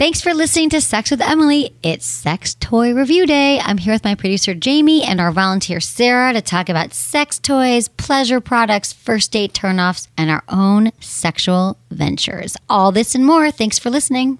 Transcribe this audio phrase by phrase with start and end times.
[0.00, 1.74] Thanks for listening to Sex with Emily.
[1.82, 3.60] It's Sex Toy Review Day.
[3.60, 7.88] I'm here with my producer Jamie and our volunteer Sarah to talk about sex toys,
[7.88, 12.56] pleasure products, first date turnoffs, and our own sexual ventures.
[12.66, 13.50] All this and more.
[13.50, 14.38] Thanks for listening.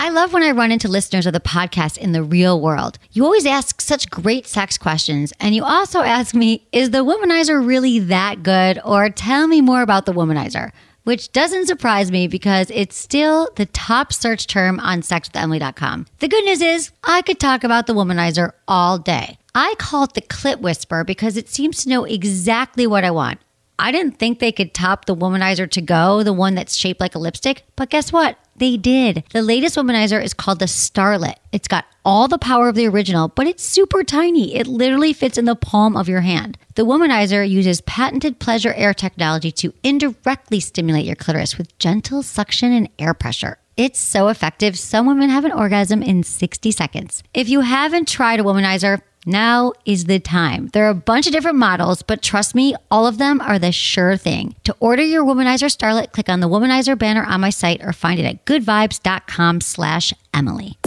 [0.00, 2.98] I love when I run into listeners of the podcast in the real world.
[3.12, 7.64] You always ask such great sex questions, and you also ask me, is the womanizer
[7.64, 8.80] really that good?
[8.84, 10.72] Or tell me more about the womanizer
[11.06, 16.04] which doesn't surprise me because it's still the top search term on sexwithemily.com.
[16.18, 19.38] The good news is I could talk about the womanizer all day.
[19.54, 23.38] I call it the clit whisper because it seems to know exactly what I want.
[23.78, 27.14] I didn't think they could top the womanizer to go, the one that's shaped like
[27.14, 28.36] a lipstick, but guess what?
[28.58, 29.24] They did.
[29.32, 31.34] The latest womanizer is called the Starlet.
[31.52, 34.54] It's got all the power of the original, but it's super tiny.
[34.54, 36.56] It literally fits in the palm of your hand.
[36.74, 42.72] The womanizer uses patented pleasure air technology to indirectly stimulate your clitoris with gentle suction
[42.72, 43.58] and air pressure.
[43.76, 47.22] It's so effective, some women have an orgasm in 60 seconds.
[47.34, 50.68] If you haven't tried a womanizer, now is the time.
[50.72, 53.72] There are a bunch of different models, but trust me, all of them are the
[53.72, 54.54] sure thing.
[54.64, 58.20] To order your Womanizer Starlet, click on the Womanizer banner on my site or find
[58.20, 60.78] it at goodvibes.com slash Emily.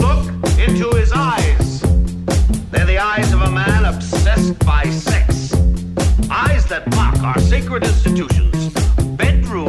[0.00, 0.28] Look
[0.58, 1.80] into his eyes.
[2.70, 5.52] They're the eyes of a man obsessed by sex.
[6.30, 8.72] Eyes that mock our sacred institutions.
[9.16, 9.68] Bedroom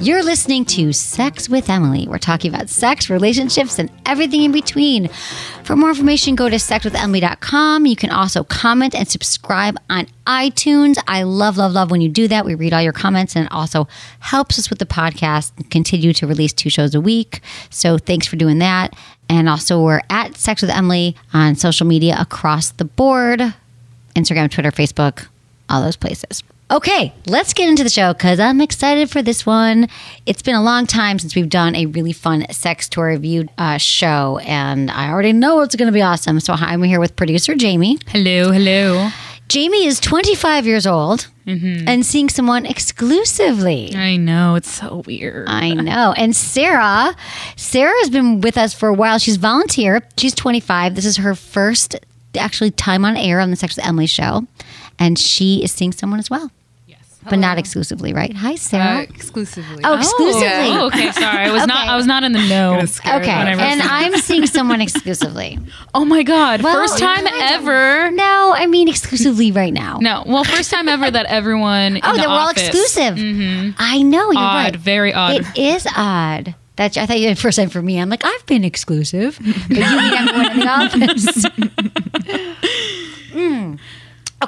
[0.00, 2.08] You're listening to Sex with Emily.
[2.08, 5.08] We're talking about sex, relationships, and everything in between.
[5.62, 7.84] For more information, go to sexwithemily.com.
[7.84, 10.96] You can also comment and subscribe on iTunes.
[11.06, 12.46] I love, love, love when you do that.
[12.46, 13.88] We read all your comments and it also
[14.20, 17.42] helps us with the podcast continue to release two shows a week.
[17.68, 18.96] So thanks for doing that.
[19.28, 23.40] And also, we're at Sex with Emily on social media across the board
[24.16, 25.26] Instagram, Twitter, Facebook,
[25.68, 26.42] all those places.
[26.70, 29.88] Okay, let's get into the show because I'm excited for this one.
[30.24, 33.76] It's been a long time since we've done a really fun sex tour review uh,
[33.78, 36.38] show, and I already know it's going to be awesome.
[36.38, 37.98] So I'm here with producer Jamie.
[38.06, 39.10] Hello, hello.
[39.48, 41.26] Jamie is 25 years old
[41.88, 43.92] and seeing someone exclusively.
[43.96, 45.48] I know it's so weird.
[45.48, 46.14] I know.
[46.16, 47.16] And Sarah,
[47.56, 49.18] Sarah has been with us for a while.
[49.18, 50.06] She's volunteer.
[50.16, 50.94] She's 25.
[50.94, 51.96] This is her first
[52.38, 54.46] actually time on air on the Sex with Emily show,
[55.00, 56.52] and she is seeing someone as well.
[57.30, 58.34] Yes, But not exclusively, right?
[58.36, 58.98] Hi, Sarah.
[58.98, 59.82] uh, exclusively.
[59.84, 60.48] Oh, exclusively.
[60.48, 61.12] Oh, okay.
[61.12, 61.88] Sorry, I was not.
[61.88, 62.74] I was not in the know.
[62.78, 65.58] Okay, whenever- and I'm seeing someone exclusively.
[65.94, 67.32] oh my god, Well, first time kind of.
[67.62, 68.10] ever.
[68.10, 69.98] No, I mean exclusively right now.
[70.00, 71.96] No, well, first time ever that everyone.
[71.96, 73.14] In Oh, the that we're all office- exclusive.
[73.78, 74.76] I know you're Odd, right.
[74.76, 75.36] very odd.
[75.36, 76.54] It is odd.
[76.76, 78.00] That I thought you had first time for me.
[78.00, 81.44] I'm like I've been exclusive, but you mean everyone in the office.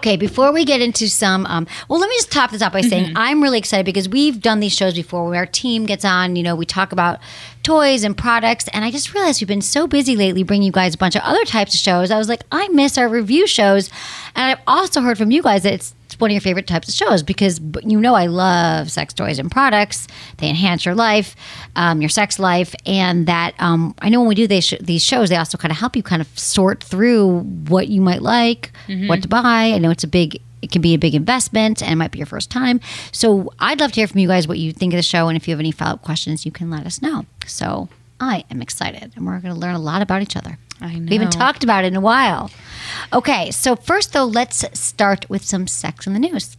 [0.03, 2.81] Okay, before we get into some, um, well, let me just top this up by
[2.81, 6.35] saying I'm really excited because we've done these shows before where our team gets on.
[6.35, 7.21] You know, we talk about
[7.63, 10.97] toys and products, and I just realized we've been so busy lately bringing you guys
[10.97, 12.11] a bunch of other types of shows.
[12.11, 13.91] I was like, I miss our review shows,
[14.35, 16.95] and I've also heard from you guys that it's one of your favorite types of
[16.95, 20.06] shows because you know I love sex toys and products.
[20.39, 21.37] They enhance your life,
[21.77, 25.03] um, your sex life, and that um, I know when we do these, sh- these
[25.05, 28.73] shows, they also kind of help you kind of sort through what you might like,
[29.09, 29.73] what to buy.
[29.75, 30.41] I know it's a big.
[30.62, 32.79] It can be a big investment and it might be your first time.
[33.11, 35.27] So I'd love to hear from you guys what you think of the show.
[35.27, 37.27] And if you have any follow up questions, you can let us know.
[37.47, 37.89] So
[38.21, 40.59] I am excited and we're going to learn a lot about each other.
[40.82, 42.50] I We haven't talked about it in a while.
[43.12, 46.56] Okay, so first though, let's start with some sex in the news.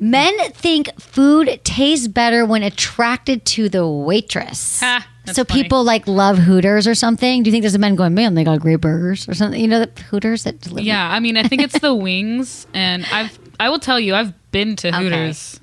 [0.00, 4.80] Men think food tastes better when attracted to the waitress.
[4.80, 5.62] Ha, so funny.
[5.62, 7.42] people like love Hooters or something.
[7.42, 9.60] Do you think there's a men going, man, they got great burgers or something?
[9.60, 10.86] You know, the Hooters that deliver.
[10.86, 13.36] Yeah, I mean, I think it's the wings, and I've.
[13.60, 14.98] I will tell you, I've been to Okay.
[14.98, 15.58] Hooters,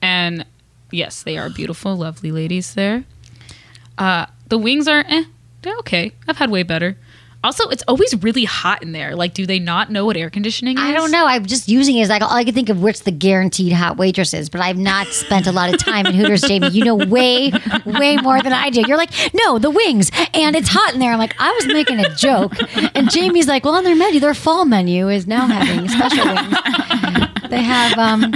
[0.00, 0.44] and
[0.92, 3.04] yes, they are beautiful, lovely ladies there.
[3.98, 5.24] Uh, the wings are, eh,
[5.68, 6.12] they're okay.
[6.26, 6.96] I've had way better.
[7.44, 9.14] Also, it's always really hot in there.
[9.14, 10.82] Like, do they not know what air conditioning is?
[10.82, 11.24] I don't know.
[11.24, 13.96] I'm just using it as like all I can think of which the guaranteed hot
[13.96, 16.70] waitresses, but I've not spent a lot of time in Hooters, Jamie.
[16.70, 17.52] You know way,
[17.86, 18.82] way more than I do.
[18.88, 21.12] You're like, no, the wings, and it's hot in there.
[21.12, 22.54] I'm like, I was making a joke,
[22.96, 27.50] and Jamie's like, well, on their menu, their fall menu is now having special wings.
[27.50, 28.32] They have um,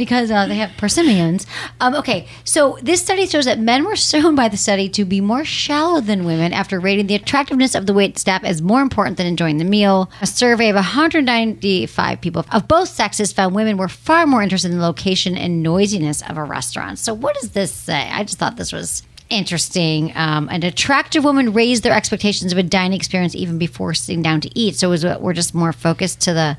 [0.00, 1.46] because uh, they have persimmons.
[1.78, 5.20] Um, okay, so this study shows that men were shown by the study to be
[5.20, 9.18] more shallow than women after rating the attractiveness of the wait staff as more important
[9.18, 10.10] than enjoying the meal.
[10.22, 14.78] A survey of 195 people of both sexes found women were far more interested in
[14.78, 16.98] the location and noisiness of a restaurant.
[16.98, 18.08] So, what does this say?
[18.10, 20.12] I just thought this was interesting.
[20.16, 24.40] Um, an attractive woman raised their expectations of a dining experience even before sitting down
[24.40, 24.76] to eat.
[24.76, 26.56] So, was, we're just more focused to the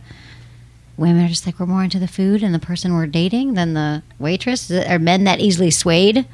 [0.98, 3.74] women are just like we're more into the food and the person we're dating than
[3.74, 4.70] the waitress.
[4.70, 6.26] Is it- Are men that easily swayed?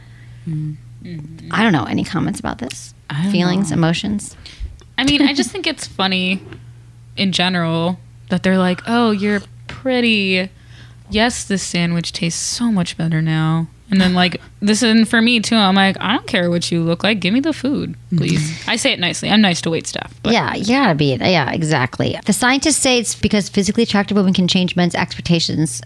[0.48, 1.50] Mm-hmm.
[1.51, 1.86] I don't know.
[1.86, 2.94] Any comments about this?
[3.31, 4.36] Feelings, emotions?
[4.98, 6.42] I mean, I just think it's funny
[7.15, 8.00] in general
[8.30, 10.50] that they're like, "Oh, you're pretty.
[11.09, 15.39] Yes, this sandwich tastes so much better now." And then like this and for me
[15.39, 17.21] too, I'm like, I don't care what you look like.
[17.21, 18.18] Give me the food, mm-hmm.
[18.18, 18.68] please.
[18.68, 19.30] I say it nicely.
[19.30, 20.13] I'm nice to wait staff.
[20.24, 21.15] But yeah, you gotta be.
[21.15, 22.19] Yeah, exactly.
[22.25, 25.81] The scientists say it's because physically attractive women can change men's expectations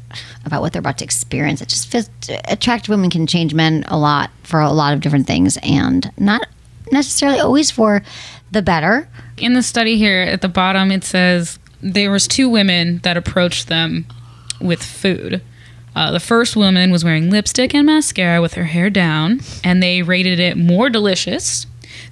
[0.45, 1.61] about what they're about to experience.
[1.61, 5.57] It just attractive women can change men a lot for a lot of different things,
[5.61, 6.47] and not
[6.91, 8.01] necessarily always for
[8.51, 9.07] the better.
[9.37, 13.67] in the study here at the bottom it says there was two women that approached
[13.67, 14.05] them
[14.63, 15.41] with food
[15.93, 20.01] uh, the first woman was wearing lipstick and mascara with her hair down and they
[20.01, 21.65] rated it more delicious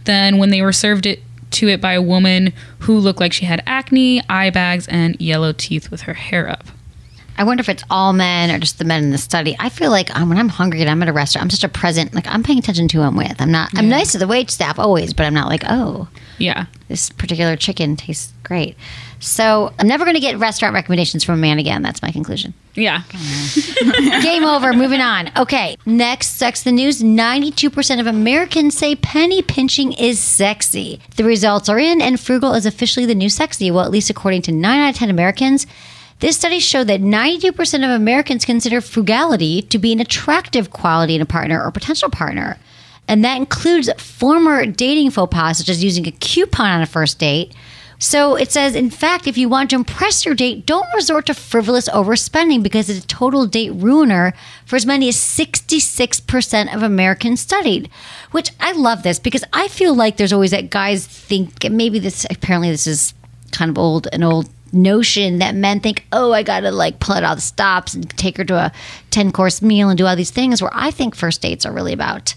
[0.06, 3.46] than when they were served it to it by a woman who looked like she
[3.46, 6.66] had acne eye bags and yellow teeth with her hair up
[7.38, 9.56] I wonder if it's all men or just the men in the study.
[9.60, 11.70] I feel like um, when I'm hungry and I'm at a restaurant, I'm such a
[11.70, 12.14] present.
[12.14, 13.40] Like I'm paying attention to who I'm with.
[13.40, 13.70] I'm not.
[13.78, 17.56] I'm nice to the wait staff always, but I'm not like, oh, yeah this particular
[17.56, 18.76] chicken tastes great.
[19.20, 21.82] So I'm never going to get restaurant recommendations from a man again.
[21.82, 22.54] That's my conclusion.
[22.76, 23.04] yeah
[24.22, 24.74] Game over.
[24.74, 25.30] Moving on.
[25.38, 25.76] Okay.
[25.86, 27.02] Next, sex the news.
[27.02, 31.00] 92% of Americans say penny pinching is sexy.
[31.18, 33.72] The results are in, and frugal is officially the new sexy.
[33.72, 35.68] Well, at least according to 9 out of 10 Americans.
[36.20, 41.22] This study showed that 92% of Americans consider frugality to be an attractive quality in
[41.22, 42.58] a partner or potential partner.
[43.08, 47.20] And that includes former dating faux pas, such as using a coupon on a first
[47.20, 47.54] date.
[48.02, 51.34] So it says, in fact, if you want to impress your date, don't resort to
[51.34, 54.34] frivolous overspending because it's a total date ruiner
[54.66, 57.90] for as many as 66% of Americans studied.
[58.32, 62.26] Which I love this because I feel like there's always that guys think, maybe this,
[62.30, 63.14] apparently, this is
[63.52, 67.24] kind of old, an old notion that men think, oh, I gotta like pull out
[67.24, 68.72] all the stops and take her to a
[69.12, 70.62] 10 course meal and do all these things.
[70.62, 72.34] Where I think first dates are really about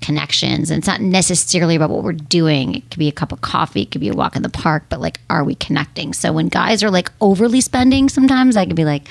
[0.00, 2.74] connections and it's not necessarily about what we're doing.
[2.74, 4.84] It could be a cup of coffee, it could be a walk in the park,
[4.88, 6.12] but like, are we connecting?
[6.12, 9.08] So when guys are like overly spending, sometimes I could be like,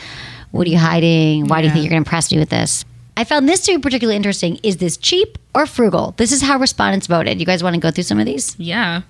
[0.52, 1.48] what are you hiding?
[1.48, 2.86] Why do you think you're gonna impress me with this?
[3.16, 4.60] I found this to be particularly interesting.
[4.64, 6.14] Is this cheap or frugal?
[6.18, 7.40] This is how respondents voted.
[7.40, 8.58] You guys want to go through some of these?
[8.60, 9.02] yeah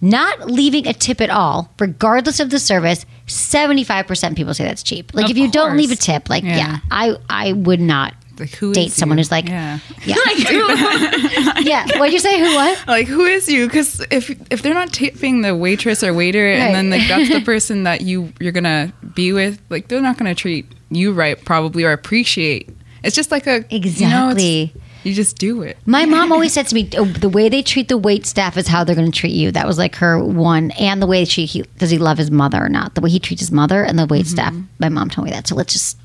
[0.00, 5.14] not leaving a tip at all, regardless of the service, 75% people say that's cheap.
[5.14, 6.78] Like Of if you don't leave a tip, like yeah, Yeah.
[6.90, 9.20] I I would not Like who date is someone you?
[9.20, 9.78] who's like yeah.
[10.04, 10.16] yeah.
[11.60, 11.86] yeah.
[11.98, 12.38] What'd you say?
[12.38, 12.86] Who what?
[12.88, 16.58] like who is you because if if they're not tipping the waitress or waiter Right.
[16.58, 20.18] and then like that's the person that you you're gonna be with like they're not
[20.18, 22.68] gonna treat you right probably or appreciate
[23.02, 23.78] it's just like a you
[24.08, 24.72] know, Exactly.
[25.04, 27.88] you just do it My mom always said to me, oh, the way they treat
[27.88, 29.52] the wait staff is how they're going to treat you.
[29.52, 32.58] That was like her one, and the way she he, does he love his mother
[32.64, 32.94] or not?
[32.96, 34.34] The way he treats his mother and the wait mm-hmm.
[34.34, 34.54] staff.
[34.80, 35.46] My mom told me that.
[35.46, 35.98] So let's just,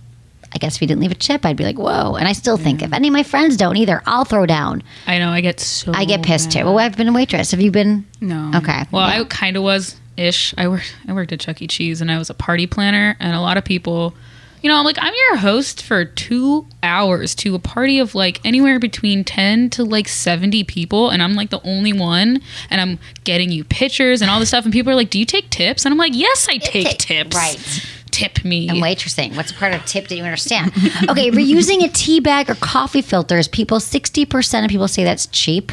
[0.53, 2.15] I guess if he didn't leave a chip, I'd be like, whoa.
[2.15, 4.83] And I still think if any of my friends don't either, I'll throw down.
[5.07, 6.65] i know i get so I get pissed too.
[6.65, 7.51] Well, I've been a waitress.
[7.51, 8.05] Have you been?
[8.19, 8.83] no Okay.
[8.91, 10.53] Well, I kind of was ish.
[10.57, 11.67] I worked I worked at Chuck E.
[11.67, 14.13] Cheese and I was a party planner and a lot of people,
[14.61, 18.41] you know, I'm like I'm your host for 2 hours to a party of like
[18.45, 22.99] anywhere between 10 to like 70 people and I'm like the only one and I'm
[23.23, 25.85] getting you pictures and all this stuff and people are like, "Do you take tips?"
[25.85, 27.87] And I'm like, "Yes, I take take- tips." right.
[28.11, 28.67] Tip me.
[28.67, 29.35] And waitressing.
[29.35, 30.71] What's part of tip that you understand?
[31.09, 33.47] Okay, reusing a tea bag or coffee filters.
[33.47, 35.71] People, 60% of people say that's cheap.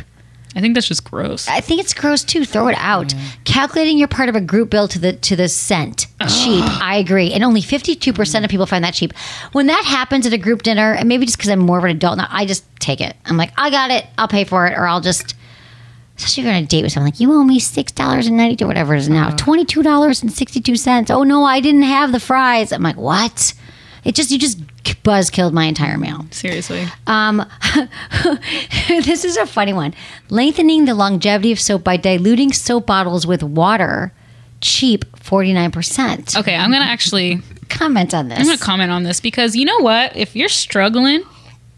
[0.57, 1.47] I think that's just gross.
[1.47, 2.45] I think it's gross too.
[2.45, 3.14] Throw it out.
[3.45, 6.07] Calculating your part of a group bill to the to the cent.
[6.26, 6.64] Cheap.
[6.83, 7.33] I agree.
[7.33, 9.12] And only fifty two percent of people find that cheap.
[9.52, 11.90] When that happens at a group dinner, and maybe just because I'm more of an
[11.90, 13.14] adult now, I just take it.
[13.26, 14.07] I'm like, I got it.
[14.16, 15.35] I'll pay for it, or I'll just.
[16.19, 18.37] Especially if you're on a date with someone like you owe me six dollars and
[18.37, 21.11] ninety two whatever it is now twenty two dollars and sixty two cents.
[21.11, 22.73] Oh no, I didn't have the fries.
[22.73, 23.55] I'm like, what?
[24.05, 24.61] It just you just
[25.03, 26.27] buzz killed my entire meal.
[26.31, 26.85] Seriously.
[27.07, 27.47] Um,
[28.89, 29.95] this is a funny one.
[30.29, 34.13] Lengthening the longevity of soap by diluting soap bottles with water.
[34.61, 36.37] Cheap, 49%.
[36.37, 38.39] Okay, I'm going to actually Comment on this.
[38.39, 40.17] I'm going to comment on this because you know what?
[40.17, 41.23] If you're struggling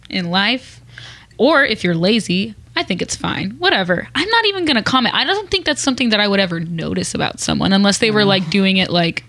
[0.09, 0.81] in life
[1.37, 3.51] or if you're lazy, I think it's fine.
[3.59, 4.09] Whatever.
[4.15, 5.15] I'm not even going to comment.
[5.15, 8.25] I don't think that's something that I would ever notice about someone unless they were
[8.25, 8.51] like mm.
[8.51, 9.25] doing it like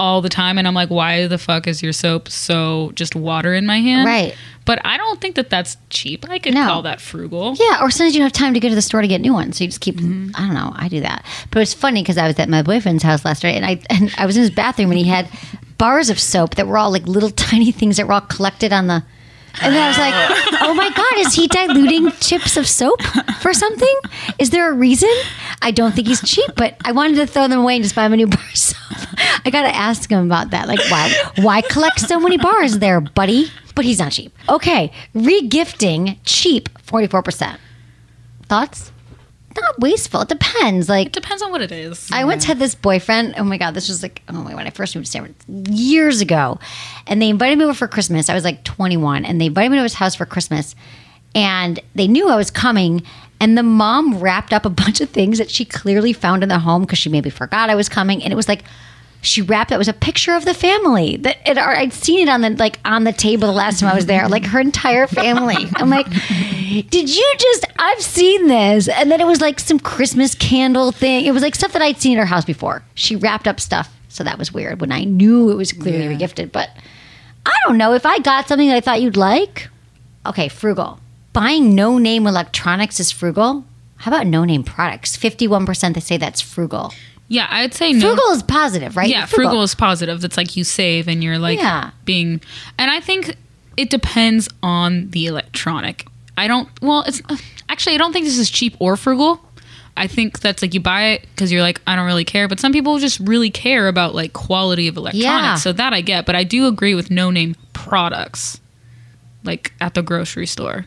[0.00, 3.54] all the time, and I'm like, why the fuck is your soap so just water
[3.54, 4.04] in my hand?
[4.04, 4.34] Right.
[4.64, 6.28] But I don't think that that's cheap.
[6.28, 6.66] I could No.
[6.66, 7.54] call that frugal.
[7.58, 9.32] Yeah, or sometimes you don't have time to go to the store to get new
[9.32, 9.96] ones, so you just keep.
[9.96, 10.30] Mm-hmm.
[10.34, 10.72] I don't know.
[10.74, 13.54] I do that, but it's funny because I was at my boyfriend's house last night,
[13.54, 15.28] and I and I was in his bathroom, and he had
[15.78, 18.88] bars of soap that were all like little tiny things that were all collected on
[18.88, 19.04] the.
[19.62, 20.14] And then I was like,
[20.62, 23.02] "Oh my god, is he diluting chips of soap
[23.40, 23.94] for something?
[24.38, 25.10] Is there a reason?"
[25.62, 28.04] I don't think he's cheap, but I wanted to throw them away and just buy
[28.06, 28.76] him a new bar of soap.
[29.44, 30.68] I gotta ask him about that.
[30.68, 31.12] Like, why?
[31.36, 33.50] Why collect so many bars there, buddy?
[33.74, 34.32] But he's not cheap.
[34.48, 37.58] Okay, regifting cheap, forty four percent.
[38.48, 38.92] Thoughts?
[39.56, 40.20] Not wasteful.
[40.22, 40.88] It depends.
[40.88, 42.10] Like It depends on what it is.
[42.12, 43.34] I once had this boyfriend.
[43.38, 45.72] Oh my god, this was like oh my when I first moved to San Francisco
[45.72, 46.58] years ago,
[47.06, 48.28] and they invited me over for Christmas.
[48.28, 50.74] I was like 21, and they invited me to his house for Christmas,
[51.34, 53.02] and they knew I was coming.
[53.38, 56.58] And the mom wrapped up a bunch of things that she clearly found in the
[56.58, 58.62] home because she maybe forgot I was coming, and it was like.
[59.26, 62.42] She wrapped it was a picture of the family that it, I'd seen it on
[62.42, 65.68] the like on the table the last time I was there, like her entire family.
[65.74, 67.64] I'm like, did you just?
[67.78, 71.26] I've seen this, and then it was like some Christmas candle thing.
[71.26, 72.84] It was like stuff that I'd seen at her house before.
[72.94, 74.80] She wrapped up stuff, so that was weird.
[74.80, 76.70] When I knew it was clearly regifted, but
[77.44, 79.68] I don't know if I got something that I thought you'd like.
[80.24, 81.00] Okay, frugal.
[81.32, 83.64] Buying no name electronics is frugal.
[83.96, 85.16] How about no name products?
[85.16, 86.94] Fifty-one percent they say that's frugal.
[87.28, 88.00] Yeah, I'd say no.
[88.00, 89.08] Frugal is positive, right?
[89.08, 89.62] yeah, frugal.
[89.62, 90.20] is positive.
[90.20, 91.90] That's like you save and you're like Yeah.
[92.04, 92.40] being.
[92.78, 93.34] And I think
[93.76, 96.06] it depends on the electronic.
[96.36, 96.68] I don't.
[96.82, 97.20] Well, it's
[97.68, 99.42] actually I don't think this is cheap or frugal.
[99.98, 102.60] I think that's like you buy it because you're like I don't really care, but
[102.60, 105.24] some people just really care about like quality of electronics.
[105.24, 105.54] Yeah.
[105.56, 108.60] So that I get, but I do agree with no name products,
[109.42, 110.84] like at the grocery store.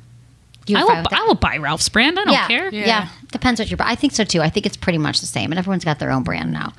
[0.70, 1.04] You're I will.
[1.04, 1.14] with?
[1.14, 2.20] I will buy Ralph's brand.
[2.20, 2.74] I don't yeah, care.
[2.74, 3.10] Yeah.
[3.32, 3.80] depends what you're.
[3.82, 4.42] I think so too.
[4.42, 6.74] I think it's pretty much the same, and everyone's got their own brand now.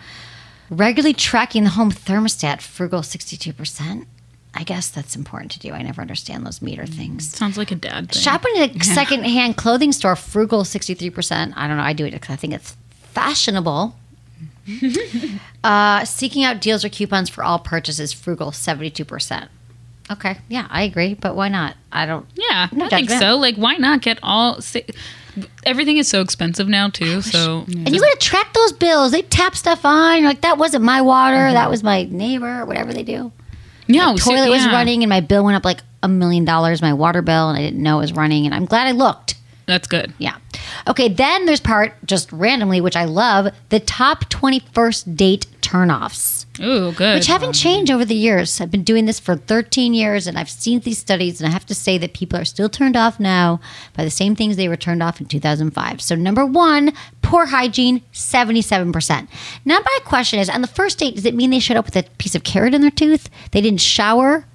[0.70, 4.06] Regularly tracking the home thermostat, frugal sixty-two percent.
[4.54, 5.73] I guess that's important to do.
[5.73, 7.28] I never understand those meter things.
[7.30, 8.20] Sounds like a dad thing.
[8.23, 11.54] Shopping at a second-hand clothing store, frugal sixty-three percent.
[11.56, 11.82] I don't know.
[11.82, 12.76] I do it because I think it's
[13.12, 13.97] fashionable.
[15.64, 19.50] uh, seeking out deals or coupons for all purchases, frugal seventy-two percent.
[20.11, 21.76] Okay, yeah, I agree, but why not?
[21.93, 22.26] I don't.
[22.35, 23.37] Yeah, No I think so.
[23.37, 24.61] Like, why not get all?
[24.61, 24.85] Say,
[25.64, 27.17] everything is so expensive now too.
[27.19, 29.12] Oh, so And you got to track those bills.
[29.12, 30.25] They tap stuff on.
[30.25, 31.52] Like, that wasn't my water.
[31.52, 33.31] That was my neighbor, whatever they do.
[33.87, 34.73] yeah, Toilet was yeah.
[34.73, 36.83] running, and my bill went up like a million dollars.
[36.83, 38.47] My water bill, and I didn't know it was running.
[38.47, 39.35] And I'm glad I looked.
[39.67, 40.12] That's good.
[40.19, 40.37] Yeah.
[40.88, 41.09] Okay.
[41.09, 47.17] Then there's part just randomly, which I love: the top 21st date turnoffs, Ooh, good.
[47.17, 48.61] which haven't changed over the years.
[48.61, 51.67] I've been doing this for 13 years, and I've seen these studies, and I have
[51.67, 53.61] to say that people are still turned off now
[53.97, 56.00] by the same things they were turned off in 2005.
[56.00, 59.29] So number one, poor hygiene, 77%.
[59.64, 61.97] Now my question is, on the first date, does it mean they showed up with
[61.97, 63.31] a piece of carrot in their tooth?
[63.52, 64.47] They didn't shower?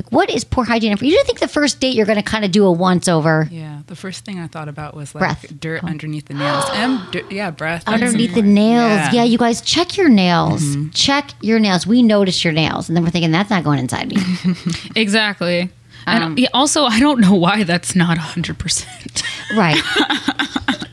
[0.00, 0.92] Like, what is poor hygiene?
[0.92, 3.46] You do think the first date you're going to kind of do a once over
[3.50, 5.60] Yeah, the first thing I thought about was like Breath.
[5.60, 8.92] dirt underneath the nails and yeah, breath underneath the nails?
[8.92, 9.12] Yeah.
[9.12, 9.24] Yeah.
[9.24, 10.62] you guys check your nails.
[10.94, 11.86] Check your nails.
[11.86, 14.16] We notice your nails, and then we're thinking that's not going inside me.
[14.96, 15.68] exactly.
[16.06, 19.22] And Um, yeah, also, I don't know why that's not hundred percent.
[19.54, 19.76] right.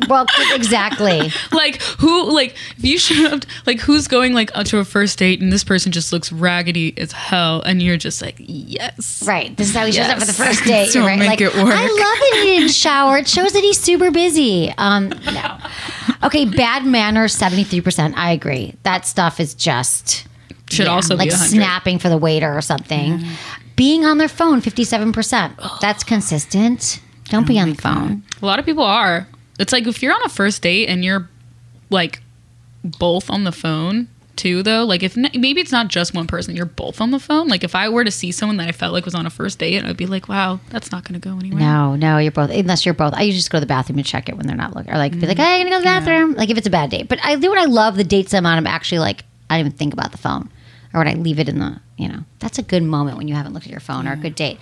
[0.07, 1.31] well, exactly.
[1.51, 2.31] Like who?
[2.31, 5.63] Like if you showed up, like who's going like to a first date and this
[5.63, 9.55] person just looks raggedy as hell, and you're just like, yes, Right.
[9.57, 10.91] This is how he shows up for the first date.
[10.93, 11.17] Don't right?
[11.17, 11.73] make like, it work.
[11.73, 13.17] I love that he didn't shower.
[13.17, 14.73] It shows that he's super busy.
[14.77, 15.57] Um, no.
[16.23, 18.13] Okay, bad manners, 73%.
[18.15, 18.75] I agree.
[18.83, 20.27] That stuff is just
[20.69, 21.49] Should yeah, also like be a hundred.
[21.51, 23.23] snapping for the waiter or something.
[23.75, 25.79] Being on their phone, 57%.
[25.81, 27.01] That's consistent.
[27.25, 28.23] Don't be on the phone.
[28.41, 29.27] A lot of people are.
[29.59, 31.29] It's like if you're on a first date and you're
[31.89, 32.21] like
[32.83, 34.85] both on the phone too, though.
[34.85, 37.47] Like if maybe it's not just one person, you're both on the phone.
[37.47, 39.59] Like if I were to see someone that I felt like was on a first
[39.59, 41.59] date, I'd be like, wow, that's not going to go anywhere.
[41.59, 42.51] No, no, you're both.
[42.51, 43.13] Unless you're both.
[43.13, 44.97] I usually just go to the bathroom and check it when they're not looking, or
[44.97, 46.71] like be like, mm, "Hey, I'm gonna go to the bathroom." Like if it's a
[46.71, 47.09] bad date.
[47.09, 48.57] But I do what I love the dates I'm on.
[48.57, 50.49] I'm actually like, I don't even think about the phone,
[50.93, 53.33] or when I leave it in the, you know, that's a good moment when you
[53.35, 54.59] haven't looked at your phone or a good date.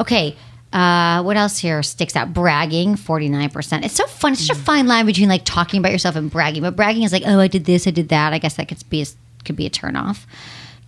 [0.00, 0.36] Okay.
[0.72, 2.34] Uh, what else here sticks out?
[2.34, 3.84] Bragging, forty nine percent.
[3.84, 4.32] It's so fun.
[4.32, 6.62] It's such a fine line between like talking about yourself and bragging.
[6.62, 8.32] But bragging is like, oh, I did this, I did that.
[8.32, 9.06] I guess that could be a,
[9.44, 10.26] could be a turn off.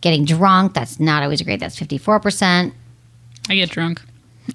[0.03, 1.61] Getting drunk, that's not always great.
[1.61, 2.75] That's fifty four percent.
[3.49, 4.03] I get drunk.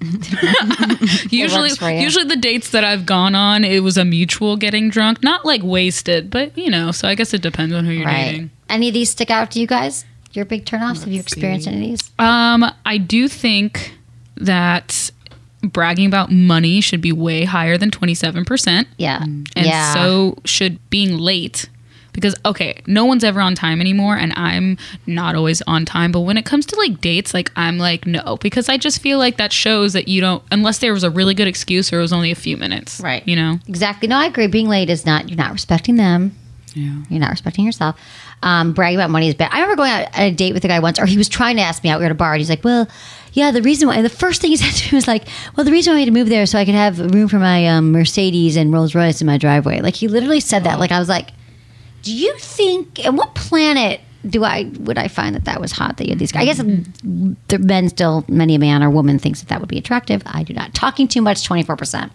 [1.30, 2.00] usually, works for you.
[2.00, 5.62] usually the dates that I've gone on, it was a mutual getting drunk, not like
[5.62, 6.90] wasted, but you know.
[6.92, 8.30] So I guess it depends on who you're Right.
[8.32, 8.50] dating.
[8.68, 10.04] Any of these stick out to you guys?
[10.32, 11.00] Your big turnoffs?
[11.00, 12.10] Have you experienced any of these?
[12.18, 13.94] Um, I do think
[14.36, 15.10] that
[15.72, 18.88] bragging about money should be way higher than twenty seven percent.
[18.96, 19.22] Yeah.
[19.22, 19.94] And yeah.
[19.94, 21.68] so should being late
[22.12, 26.20] because okay, no one's ever on time anymore and I'm not always on time, but
[26.20, 29.36] when it comes to like dates, like I'm like no because I just feel like
[29.36, 32.12] that shows that you don't unless there was a really good excuse or it was
[32.12, 33.00] only a few minutes.
[33.00, 33.26] Right.
[33.28, 33.60] You know.
[33.68, 34.08] Exactly.
[34.08, 34.46] No, I agree.
[34.48, 36.34] Being late is not, you're not respecting them.
[36.74, 37.02] Yeah.
[37.08, 37.98] You're not respecting yourself.
[38.42, 39.50] Um, bragging about money is bad.
[39.52, 41.56] I remember going out on a date with a guy once, or he was trying
[41.56, 41.98] to ask me out.
[41.98, 42.86] We were at a bar, and he's like, "Well,
[43.36, 45.70] yeah, the reason why." The first thing he said to me was like, "Well, the
[45.70, 47.68] reason why I had to move there is so I could have room for my
[47.68, 50.80] um, Mercedes and Rolls Royce in my driveway." Like he literally said that.
[50.80, 51.30] Like I was like,
[52.02, 53.04] "Do you think?
[53.04, 56.18] And what planet do I would I find that that was hot that you had
[56.18, 56.58] these guys?" I guess
[57.48, 60.22] the men still, many a man or woman thinks that that would be attractive.
[60.24, 60.72] I do not.
[60.74, 62.12] Talking too much, twenty four percent.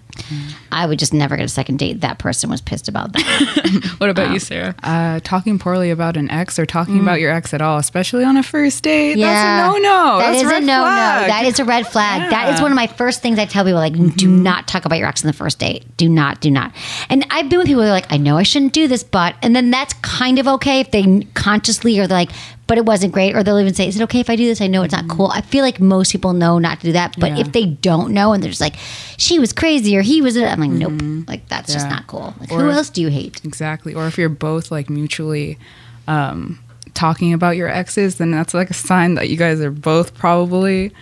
[0.71, 2.01] I would just never get a second date.
[2.01, 3.91] That person was pissed about that.
[4.01, 4.73] What about you, Sarah?
[4.81, 8.35] Uh, talking poorly about an ex or talking about your ex at all, especially on
[8.37, 9.27] a first date, Yeah.
[9.27, 10.17] that's a no-no.
[10.17, 10.85] That That's is a a no no.
[10.85, 12.29] That is a red flag.
[12.31, 12.53] That is Yeah.
[12.55, 12.61] Mm-hmm.
[12.63, 15.23] one of my first things I tell people like, do not talk about your ex
[15.23, 15.85] on the first date.
[15.97, 16.73] Do not, do not.
[17.09, 19.35] And I've been with people who are like, I know I shouldn't do this, but
[19.43, 22.31] and then that's kind of okay if they consciously they're like,
[22.71, 24.61] but it wasn't great, or they'll even say, Is it okay if I do this?
[24.61, 25.27] I know it's not cool.
[25.27, 27.15] I feel like most people know not to do that.
[27.19, 27.35] But Mm-hmm.
[27.35, 27.41] Yeah.
[27.45, 28.75] if they don't know and they're just like,
[29.17, 31.27] she was crazy or he was I'm like, nope.
[31.27, 31.95] Like that's just Mm-hmm.
[31.95, 32.33] Not cool.
[32.39, 33.41] Like, Or who else do you hate?
[33.43, 33.93] Exactly.
[33.93, 35.59] Or if you're both like mutually
[36.07, 36.59] um,
[36.93, 40.93] talking about your exes, then that's like a sign that you guys are both probably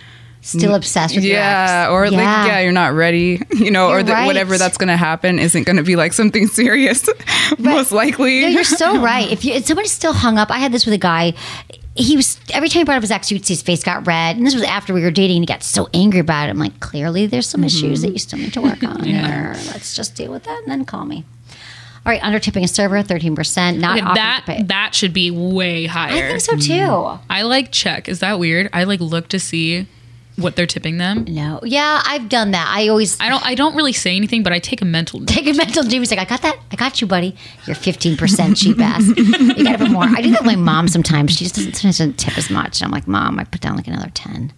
[0.42, 2.12] Still obsessed with yeah, your ex.
[2.12, 4.26] or like yeah, you're not ready, you know, or You're that right.
[4.26, 7.06] whatever that's going to happen isn't going to be like something serious,
[7.58, 8.40] most likely.
[8.40, 9.30] No, you're so right.
[9.30, 11.34] If you if somebody's still hung up, I had this with a guy.
[11.94, 14.38] He was every time he brought up his ex, you'd see his face got red,
[14.38, 15.36] and this was after we were dating.
[15.36, 16.52] and He got so angry about it.
[16.52, 17.66] I'm like, clearly, there's some mm-hmm.
[17.66, 19.02] issues that you still need to work on.
[19.06, 21.26] Or let's just deal with that and then call me.
[22.06, 23.78] All right, under tipping a server, thirteen percent.
[23.78, 24.62] Not Okay, that pay.
[24.62, 26.14] that should be way higher.
[26.14, 26.72] I think so too.
[26.72, 27.20] Mm.
[27.28, 28.08] I like check.
[28.08, 28.70] Is that weird?
[28.72, 29.86] I like look to see
[30.40, 31.24] what they're tipping them.
[31.28, 32.72] No, yeah, I've done that.
[32.74, 35.46] I always I don't I don't really say anything, but I take a mental take
[35.46, 36.58] a mental Jimmy's like, I got that.
[36.70, 37.36] I got you, buddy.
[37.66, 39.06] You're 15% cheap ass.
[39.06, 40.04] You got to put more.
[40.04, 41.32] I do that with my mom sometimes.
[41.32, 42.80] She just doesn't, sometimes doesn't tip as much.
[42.80, 44.52] And I'm like, Mom, I put down like another 10.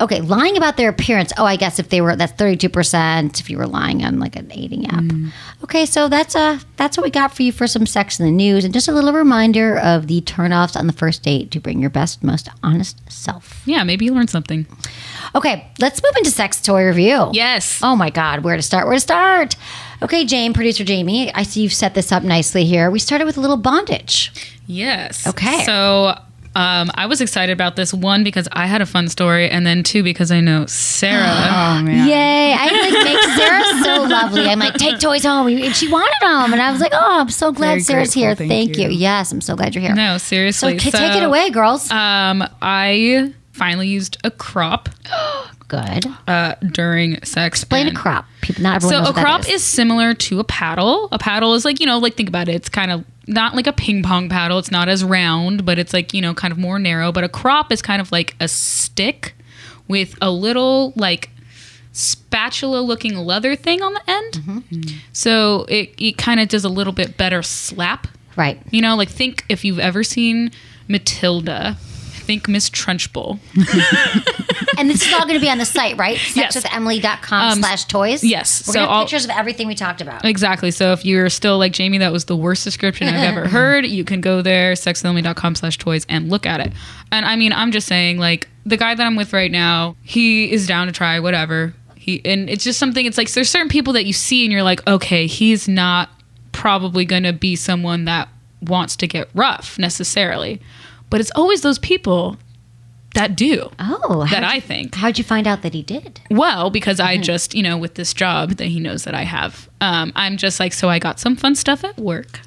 [0.00, 1.32] Okay, lying about their appearance.
[1.36, 4.48] Oh, I guess if they were, that's 32% if you were lying on like an
[4.48, 5.04] dating app.
[5.62, 8.32] Okay, so that's uh that's what we got for you for some sex in the
[8.32, 8.64] news.
[8.64, 11.90] And just a little reminder of the turnoffs on the first date to bring your
[11.90, 13.62] best, most honest self.
[13.66, 14.66] Yeah, maybe you learned something.
[15.34, 17.28] Okay, let's move into sex toy review.
[17.32, 17.80] Yes.
[17.82, 18.86] Oh my God, where to start?
[18.86, 19.54] Where to start?
[20.02, 22.90] Okay, Jane, producer Jamie, I see you've set this up nicely here.
[22.90, 24.32] We started with a little bondage.
[24.66, 25.26] Yes.
[25.26, 25.62] Okay.
[25.64, 26.18] So
[26.56, 29.82] um, I was excited about this one because I had a fun story, and then
[29.82, 31.22] two because I know Sarah.
[31.26, 32.08] oh man.
[32.08, 32.52] Yay!
[32.52, 34.48] I like make Sarah so lovely.
[34.48, 37.30] I'm like, take toys home, and she wanted them, and I was like, oh, I'm
[37.30, 38.34] so glad Very Sarah's here.
[38.34, 38.88] Thank, Thank you.
[38.88, 38.98] you.
[38.98, 39.94] Yes, I'm so glad you're here.
[39.94, 40.78] no, so seriously.
[40.78, 41.90] ca- take it away, girls.
[41.90, 44.88] Um, I finally used a crop
[45.70, 46.06] Good.
[46.26, 47.60] uh, during sex.
[47.60, 48.26] Explain a crop.
[48.42, 49.64] People, not everyone So a crop is.
[49.64, 51.08] similar to a paddle.
[51.12, 52.56] A paddle is like you know, like think about it.
[52.56, 54.58] It's kind of not like a ping pong paddle.
[54.58, 57.12] It's not as round, but it's like you know, kind of more narrow.
[57.12, 59.34] But a crop is kind of like a stick
[59.88, 61.30] with a little like
[61.92, 64.32] spatula looking leather thing on the end.
[64.34, 64.96] Mm-hmm.
[65.12, 68.06] So it, it kind of does a little bit better slap.
[68.36, 68.60] Right.
[68.70, 70.52] You know, like think if you've ever seen
[70.88, 71.76] Matilda,
[72.30, 73.40] think Miss Trunchbull.
[74.78, 76.16] And this is all going to be on the site, right?
[76.16, 78.22] Sexwithemily.com Um, slash toys.
[78.24, 78.66] yes.
[78.66, 80.24] We're So going to all- pictures of everything we talked about.
[80.24, 80.70] Exactly.
[80.70, 84.04] So if you're still like Jamie, that was the worst description I've ever heard, you
[84.04, 86.72] can go there, sexwithemily.com slash toys and look at it.
[87.10, 90.50] And I mean, I'm just saying, like, the guy that I'm with right now, he
[90.52, 91.74] is down to try whatever.
[91.96, 94.62] He and it's just something it's like there's certain people that you see and you're
[94.62, 96.08] like, okay, he's not
[96.52, 98.28] probably gonna be someone that
[98.62, 100.60] wants to get rough necessarily.
[101.10, 102.36] But it's always those people
[103.14, 103.68] that do.
[103.80, 104.94] Oh, that I think.
[104.94, 106.20] How'd you find out that he did?
[106.30, 109.68] Well, because I just, you know, with this job that he knows that I have,
[109.80, 112.38] um, I'm just like, so I got some fun stuff at work.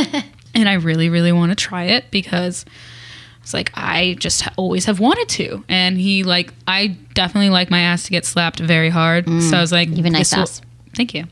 [0.54, 2.64] and I really, really want to try it because
[3.42, 5.64] it's like, I just always have wanted to.
[5.68, 9.26] And he, like, I definitely like my ass to get slapped very hard.
[9.42, 10.62] so I was like, even nice this will- ass.
[10.94, 11.24] Thank you.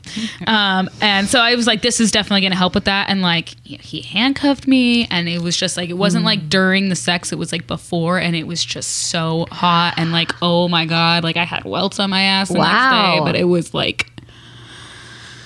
[0.47, 3.09] Um, and so I was like, this is definitely going to help with that.
[3.09, 6.95] And like, he handcuffed me, and it was just like, it wasn't like during the
[6.95, 9.93] sex, it was like before, and it was just so hot.
[9.97, 13.19] And like, oh my God, like I had welts on my ass the next Wow.
[13.19, 14.10] day, but it was like,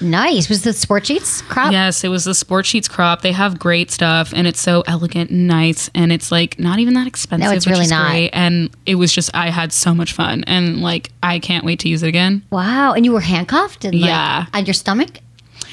[0.01, 0.49] Nice.
[0.49, 1.71] Was the sport sheets crop?
[1.71, 3.21] yes, it was the Sport Sheets crop.
[3.21, 6.93] They have great stuff, and it's so elegant and nice, and it's like not even
[6.95, 7.49] that expensive.
[7.49, 8.11] No, it's which really is not.
[8.11, 8.29] Great.
[8.33, 11.89] And it was just, I had so much fun, and like, I can't wait to
[11.89, 12.43] use it again.
[12.51, 12.93] Wow.
[12.93, 13.85] And you were handcuffed?
[13.85, 14.45] And like, Yeah.
[14.53, 15.19] On your stomach?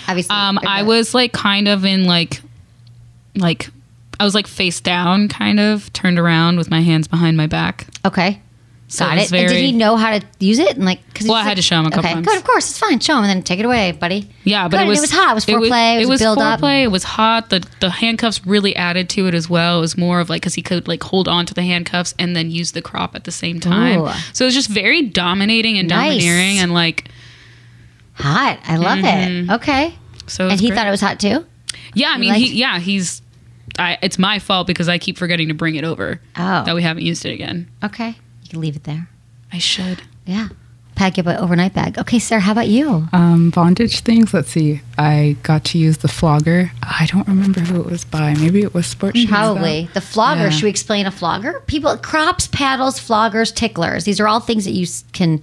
[0.09, 0.35] Obviously.
[0.35, 2.43] Um, I was like kind of in like,
[3.37, 3.71] like,
[4.21, 7.87] I was like face down, kind of turned around with my hands behind my back.
[8.05, 8.41] Okay.
[8.93, 9.23] So Got it it.
[9.23, 10.77] was and did he know how to use it?
[10.77, 12.27] And like, cause Well, I had like- to show him a couple okay, times.
[12.27, 13.01] Good, of course, it's fine.
[13.01, 14.29] Show him and then take it away, buddy.
[14.45, 15.31] Yeah, but it was it was hot.
[15.31, 16.03] It was foreplay.
[16.03, 16.61] It was, a build up.
[16.61, 16.83] foreplay.
[16.83, 17.49] It was hot.
[17.49, 19.79] The the handcuffs really added to it as well.
[19.79, 22.37] It was more of like because he could like hold on to the handcuffs and
[22.37, 24.03] then use the crop at the same time.
[24.03, 24.11] Ooh.
[24.35, 26.21] So it was just very dominating and Nice.
[26.21, 27.09] domineering and like
[28.17, 28.59] Hot.
[28.65, 29.05] I love it.
[29.05, 29.51] Mm-hmm.
[29.53, 29.95] Okay.
[30.27, 30.49] so.
[30.49, 31.47] And he thought it was hot too.
[31.95, 33.23] Yeah, I mean, he, yeah, he's.
[33.79, 36.21] I, it's my fault because I keep forgetting to bring it over.
[36.37, 36.65] Oh.
[36.65, 37.71] That we haven't used it again.
[37.83, 38.15] Okay.
[38.53, 39.09] You leave it there.
[39.53, 40.03] I should.
[40.27, 40.49] Yeah.
[40.95, 41.99] Pack your an overnight bag.
[41.99, 43.09] Okay, Sarah, how about you?
[43.15, 44.35] Um, bondage things.
[44.35, 44.83] Let's see.
[44.99, 46.71] I got to use the flogger.
[46.83, 48.35] I don't remember who it was by.
[48.35, 49.31] Maybe it was Sport Sheets.
[49.31, 50.43] Probably the flogger.
[50.45, 50.51] Yeah.
[50.51, 51.61] Should we explain a flogger?
[51.67, 54.05] People, crops, paddles, floggers, ticklers.
[54.05, 55.41] These are all things that you can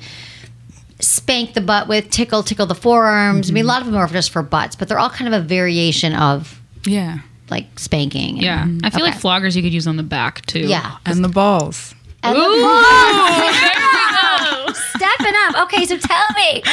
[0.99, 3.49] spank the butt with, tickle, tickle the forearms.
[3.49, 5.43] I mean, a lot of them are just for butts, but they're all kind of
[5.43, 7.19] a variation of Yeah.
[7.49, 8.35] like spanking.
[8.35, 8.43] and-
[8.81, 10.59] Yeah, I feel like floggers you could use on the back too.
[10.67, 10.97] Yeah.
[11.05, 11.95] And the balls.
[12.23, 12.45] The balls.
[14.95, 15.63] Stepping up.
[15.63, 16.61] Okay, so tell me.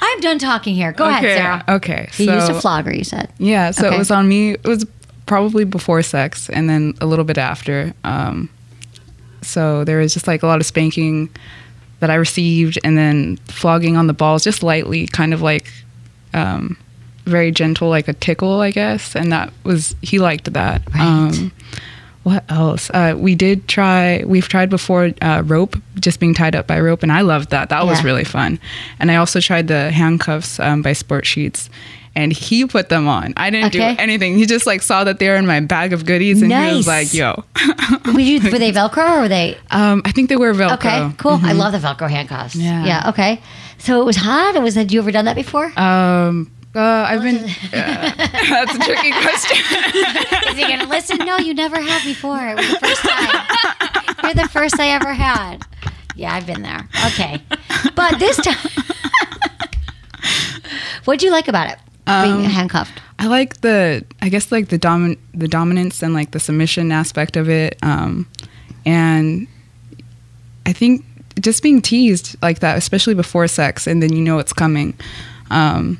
[0.00, 0.92] I'm done talking here.
[0.92, 1.22] Go ahead.
[1.22, 1.64] Sarah.
[1.68, 2.08] Okay.
[2.12, 3.30] So, he used a flogger, you said.
[3.38, 3.96] Yeah, so Okay.
[3.96, 4.52] it was on me.
[4.52, 4.86] It was
[5.26, 7.92] probably before sex and then a little bit after.
[8.04, 8.48] Um,
[9.42, 11.28] so there was just like a lot of spanking
[12.00, 15.70] that I received and then flogging on the balls just lightly, kind of like
[16.34, 16.76] um,
[17.24, 19.14] very gentle, like a tickle, I guess.
[19.16, 20.82] And that was, he liked that.
[20.98, 21.52] Um,
[22.28, 22.90] what else?
[22.90, 27.02] Uh, we did try, we've tried before uh, rope, just being tied up by rope,
[27.02, 27.68] and I loved that.
[27.70, 28.58] That was really fun.
[29.00, 31.70] And I also tried the handcuffs um, by Sport Sheets.
[32.14, 33.32] And he put them on.
[33.36, 33.94] I didn't Okay.
[33.94, 34.36] do anything.
[34.38, 36.86] He just like saw that they were in my bag of goodies, and he was
[36.88, 37.44] like, "Yo."
[38.06, 39.56] Were, you, were they Velcro or were they?
[39.70, 40.74] um, I think they were Velcro.
[40.74, 41.38] Okay, cool.
[41.42, 42.56] I love the Velcro handcuffs.
[42.56, 42.84] Yeah.
[42.84, 43.10] Yeah.
[43.10, 43.40] Okay.
[43.78, 44.56] So it was hot.
[44.56, 45.66] Or was had you ever done that before?
[45.78, 47.36] Um, uh, I've been.
[47.36, 49.58] uh, that's a tricky question.
[50.48, 51.18] Is he gonna listen?
[51.18, 52.38] No, you never have before.
[52.38, 54.16] It was the first time.
[54.22, 55.64] You're the first I ever had.
[56.14, 56.88] Yeah, I've been there.
[57.06, 57.40] Okay,
[57.94, 58.56] but this time,
[61.04, 61.78] what'd you like about it?
[62.06, 63.00] Being handcuffed.
[63.18, 67.36] I like the, I guess like the domin, the dominance and like the submission aspect
[67.36, 68.26] of it, um,
[68.86, 69.46] and
[70.64, 71.04] I think
[71.40, 74.94] just being teased like that, especially before sex, and then you know it's coming.
[75.50, 75.98] Um,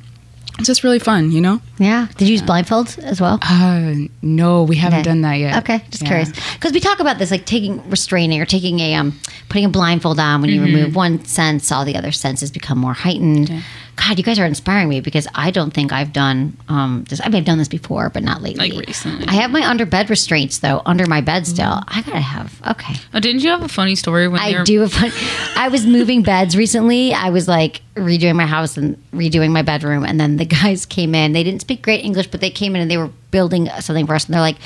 [0.59, 1.61] it's just really fun, you know.
[1.79, 2.09] Yeah.
[2.16, 3.38] Did you use blindfolds as well?
[3.42, 5.05] Uh, no, we haven't Okay.
[5.05, 5.57] done that yet.
[5.62, 6.09] Okay, just Yeah.
[6.09, 9.18] curious because we talk about this like taking restraining or taking a um
[9.49, 10.75] putting a blindfold on when you Mm-hmm.
[10.75, 13.51] remove one sense, all the other senses become more heightened.
[13.99, 17.21] God, you guys are inspiring me because I don't think I've done um this.
[17.21, 18.71] I mean, I've done this before, but not lately.
[18.71, 19.27] Like recently.
[19.27, 21.55] I have my under bed restraints though under my bed Mm-hmm.
[21.55, 21.83] still.
[21.89, 22.95] I gotta have okay.
[23.13, 25.11] Oh, didn't you have a funny story when I do a fun.
[25.57, 27.13] I was moving beds recently.
[27.13, 31.15] I was like redoing my house and redoing my bedroom, and then the guys came
[31.15, 31.33] in.
[31.33, 34.15] They didn't speak great English, but they came in and they were building something for
[34.15, 34.57] us, and they're like.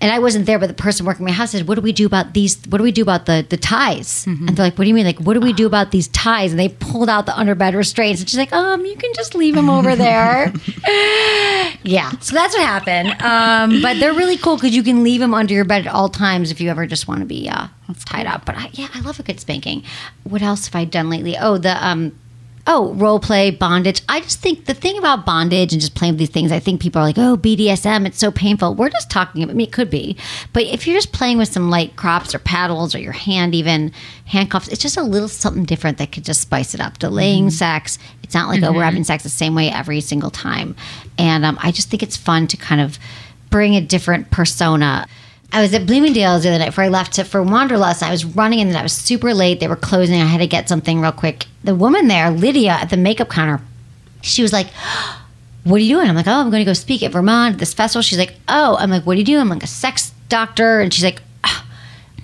[0.00, 2.06] And I wasn't there, but the person working my house said, "What do we do
[2.06, 2.56] about these?
[2.68, 4.48] What do we do about the the ties?" Mm-hmm.
[4.48, 5.06] And they're like, "What do you mean?
[5.06, 8.20] Like, what do we do about these ties?" And they pulled out the underbed restraints,
[8.20, 10.52] and she's like, "Um, you can just leave them over there."
[11.82, 13.20] yeah, so that's what happened.
[13.22, 16.08] Um, but they're really cool because you can leave them under your bed at all
[16.08, 17.66] times if you ever just want to be uh,
[18.06, 18.44] tied up.
[18.44, 19.82] But I, yeah, I love a good spanking.
[20.22, 21.36] What else have I done lately?
[21.36, 22.12] Oh, the um,
[22.70, 24.02] oh, role play, bondage.
[24.10, 26.82] I just think the thing about bondage and just playing with these things, I think
[26.82, 28.74] people are like, oh, BDSM, it's so painful.
[28.74, 30.18] We're just talking, I mean, it could be.
[30.52, 33.90] But if you're just playing with some light crops or paddles or your hand, even
[34.26, 36.98] handcuffs, it's just a little something different that could just spice it up.
[36.98, 40.76] Delaying sex, it's not like, oh, we're having sex the same way every single time.
[41.16, 42.98] And um, I just think it's fun to kind of
[43.48, 45.06] bring a different persona.
[45.52, 48.02] I was at Bloomingdale's the other night before I left to, for Wanderlust.
[48.02, 49.60] I was running and I was super late.
[49.60, 50.20] They were closing.
[50.20, 51.46] I had to get something real quick.
[51.64, 53.62] The woman there, Lydia, at the makeup counter,
[54.20, 54.66] she was like,
[55.64, 56.08] What are you doing?
[56.08, 58.02] I'm like, Oh, I'm going to go speak at Vermont at this festival.
[58.02, 59.38] She's like, Oh, I'm like, What do you do?
[59.38, 60.80] I'm like, a sex doctor.
[60.80, 61.27] And she's like, "Ah,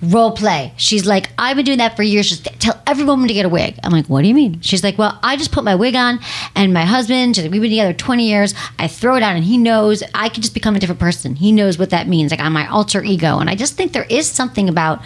[0.07, 0.73] Role play.
[0.77, 2.29] She's like, I've been doing that for years.
[2.29, 3.79] Just tell every woman to get a wig.
[3.83, 4.61] I'm like, what do you mean?
[4.61, 6.19] She's like, well, I just put my wig on,
[6.55, 8.53] and my husband, like, we've been together 20 years.
[8.79, 11.35] I throw it on, and he knows I can just become a different person.
[11.35, 12.31] He knows what that means.
[12.31, 13.39] Like, I'm my alter ego.
[13.39, 15.01] And I just think there is something about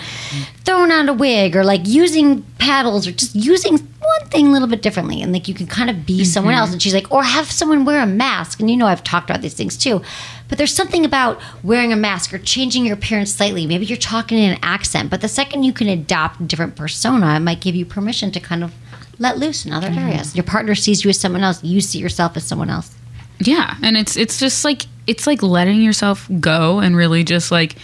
[0.66, 3.78] throwing on a wig or like using paddles or just using
[4.20, 5.22] one thing a little bit differently.
[5.22, 6.62] And like, you can kind of be someone mm-hmm.
[6.62, 6.72] else.
[6.72, 8.60] And she's like, or have someone wear a mask.
[8.60, 10.02] And you know, I've talked about these things too.
[10.48, 13.68] But there's something about wearing a mask or changing your appearance slightly.
[13.68, 17.36] Maybe you're talking in an accent, but the second you can adopt a different persona,
[17.36, 18.74] it might give you permission to kind of
[19.20, 20.00] let loose in other mm-hmm.
[20.00, 20.36] areas.
[20.36, 22.96] Your partner sees you as someone else, you see yourself as someone else.
[23.40, 27.76] Yeah, and it's it's just like it's like letting yourself go and really just like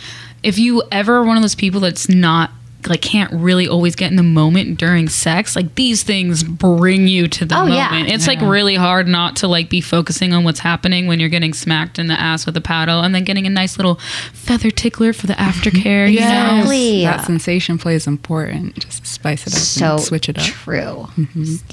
[0.44, 2.52] if you ever are one of those people that's not
[2.88, 7.28] like can't really always get in the moment during sex, like these things bring you
[7.28, 7.90] to the Oh, yeah.
[7.90, 8.12] moment.
[8.12, 11.54] It's like really hard not to like be focusing on what's happening when you're getting
[11.54, 13.96] smacked in the ass with a paddle and then getting a nice little
[14.34, 16.12] feather tickler for the aftercare.
[16.12, 16.26] you know?
[16.26, 17.04] Exactly.
[17.04, 18.76] That sensation play is important.
[18.80, 20.44] Just spice it up so and switch it up.
[20.46, 21.08] True.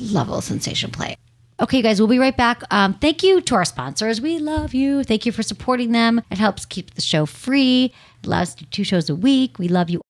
[0.01, 1.17] Level of sensation play.
[1.61, 2.63] Okay, guys, we'll be right back.
[2.73, 4.21] Um, thank you to our sponsors.
[4.21, 5.05] We love you.
[5.05, 6.21] Thank you for supporting them.
[6.31, 7.93] It helps keep the show free.
[8.23, 9.59] It allows us to do two shows a week.
[9.61, 10.01] We love you.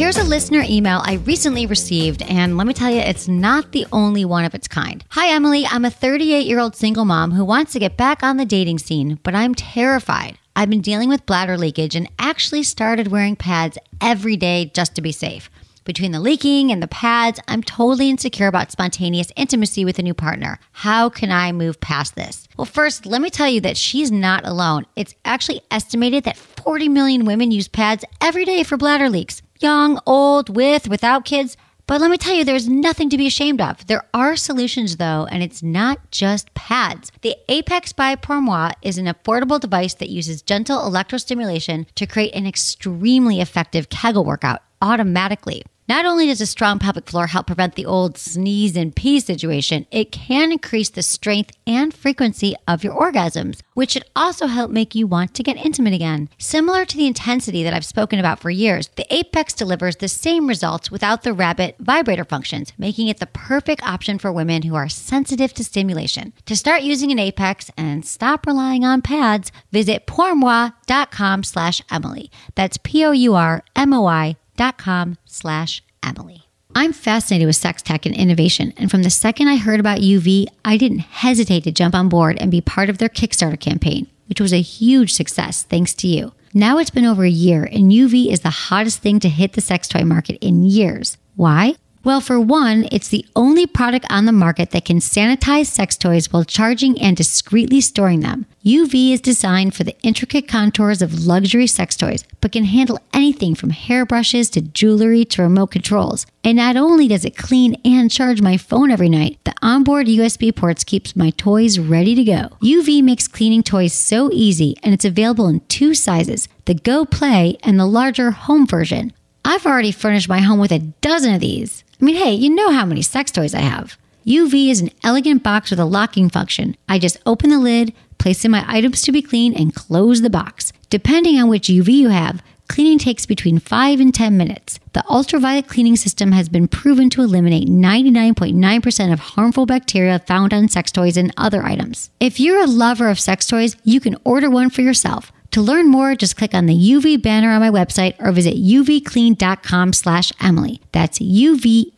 [0.00, 3.86] Here's a listener email I recently received, and let me tell you, it's not the
[3.92, 5.04] only one of its kind.
[5.10, 5.66] Hi, Emily.
[5.66, 8.78] I'm a 38 year old single mom who wants to get back on the dating
[8.78, 10.38] scene, but I'm terrified.
[10.56, 15.02] I've been dealing with bladder leakage and actually started wearing pads every day just to
[15.02, 15.50] be safe.
[15.84, 20.14] Between the leaking and the pads, I'm totally insecure about spontaneous intimacy with a new
[20.14, 20.60] partner.
[20.72, 22.48] How can I move past this?
[22.56, 24.86] Well, first, let me tell you that she's not alone.
[24.96, 29.42] It's actually estimated that 40 million women use pads every day for bladder leaks.
[29.60, 31.56] Young, old, with, without kids.
[31.86, 33.86] But let me tell you, there's nothing to be ashamed of.
[33.86, 37.12] There are solutions, though, and it's not just pads.
[37.20, 42.46] The Apex by Pourmoi is an affordable device that uses gentle electrostimulation to create an
[42.46, 45.62] extremely effective Kegel workout automatically.
[45.90, 49.88] Not only does a strong pelvic floor help prevent the old sneeze and pee situation,
[49.90, 54.94] it can increase the strength and frequency of your orgasms, which should also help make
[54.94, 56.28] you want to get intimate again.
[56.38, 60.46] Similar to the intensity that I've spoken about for years, the Apex delivers the same
[60.46, 64.88] results without the rabbit vibrator functions, making it the perfect option for women who are
[64.88, 66.32] sensitive to stimulation.
[66.46, 72.30] To start using an Apex and stop relying on pads, visit pourmoi.com slash Emily.
[72.54, 74.36] That's P-O-U-R-M-O-I
[74.68, 76.42] com slash Emily.
[76.74, 80.46] I'm fascinated with sex tech and innovation, and from the second I heard about UVee,
[80.64, 84.40] I didn't hesitate to jump on board and be part of their Kickstarter campaign, which
[84.40, 86.32] was a huge success thanks to you.
[86.52, 89.60] Now it's been over a year, and UVee is the hottest thing to hit the
[89.60, 91.16] sex toy market in years.
[91.36, 91.76] Why?
[92.02, 96.32] Well, for one, it's the only product on the market that can sanitize sex toys
[96.32, 98.46] while charging and discreetly storing them.
[98.64, 103.54] UVee is designed for the intricate contours of luxury sex toys, but can handle anything
[103.54, 106.24] from hairbrushes to jewelry to remote controls.
[106.42, 110.56] And not only does it clean and charge my phone every night, the onboard USB
[110.56, 112.48] ports keeps my toys ready to go.
[112.62, 117.58] UVee makes cleaning toys so easy, and it's available in two sizes: the Go Play
[117.62, 119.12] and the larger home version.
[119.44, 121.84] I've already furnished my home with a dozen of these.
[122.00, 123.98] I mean, hey, you know how many sex toys I have.
[124.26, 126.76] UVee is an elegant box with a locking function.
[126.88, 130.30] I just open the lid, place in my items to be cleaned, and close the
[130.30, 130.72] box.
[130.88, 134.78] Depending on which UVee you have, cleaning takes between 5 and 10 minutes.
[134.94, 140.68] The ultraviolet cleaning system has been proven to eliminate 99.9% of harmful bacteria found on
[140.68, 142.10] sex toys and other items.
[142.18, 145.32] If you're a lover of sex toys, you can order one for yourself.
[145.52, 149.92] To learn more, just click on the UVee banner on my website or visit uveeclean.com
[149.92, 150.80] slash Emily.
[150.92, 151.92] That's U-V-E-E-C-L-E-A-N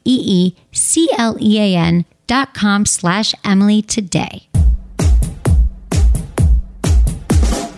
[2.27, 4.49] dot com slash Emily today.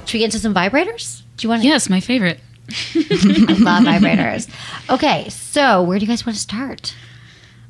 [0.04, 1.22] Should we get into some vibrators?
[1.36, 1.68] Do you want to?
[1.68, 2.38] Yes, my favorite.
[2.94, 4.48] I love vibrators.
[4.88, 6.94] Okay, so where do you guys want to start?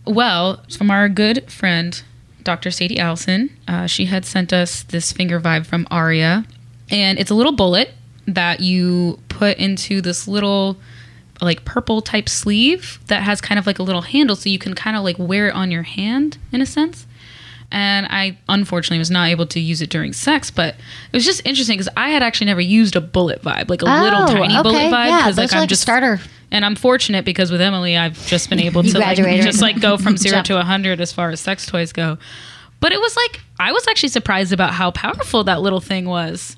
[0.06, 2.02] Well, from our good friend,
[2.42, 2.70] Dr.
[2.70, 6.44] Sadie Allison, uh, she had sent us this finger vibe from Aria.
[6.90, 7.92] And it's a little bullet
[8.26, 10.76] that you put into this little
[11.40, 14.74] like purple type sleeve that has kind of like a little handle so you can
[14.74, 17.06] kind of like wear it on your hand in a sense.
[17.72, 21.42] And I unfortunately was not able to use it during sex, but it was just
[21.44, 24.54] interesting because I had actually never used a bullet vibe, like a little Oh, tiny
[24.62, 25.08] bullet okay, vibe.
[25.08, 26.20] yeah, Because i'm like a starter.
[26.52, 29.96] And I'm fortunate because with Emily, I've just been able to like, just like go
[29.98, 32.16] from zero to a hundred as far as sex toys go.
[32.78, 36.56] But it was like I was actually surprised about how powerful that little thing was.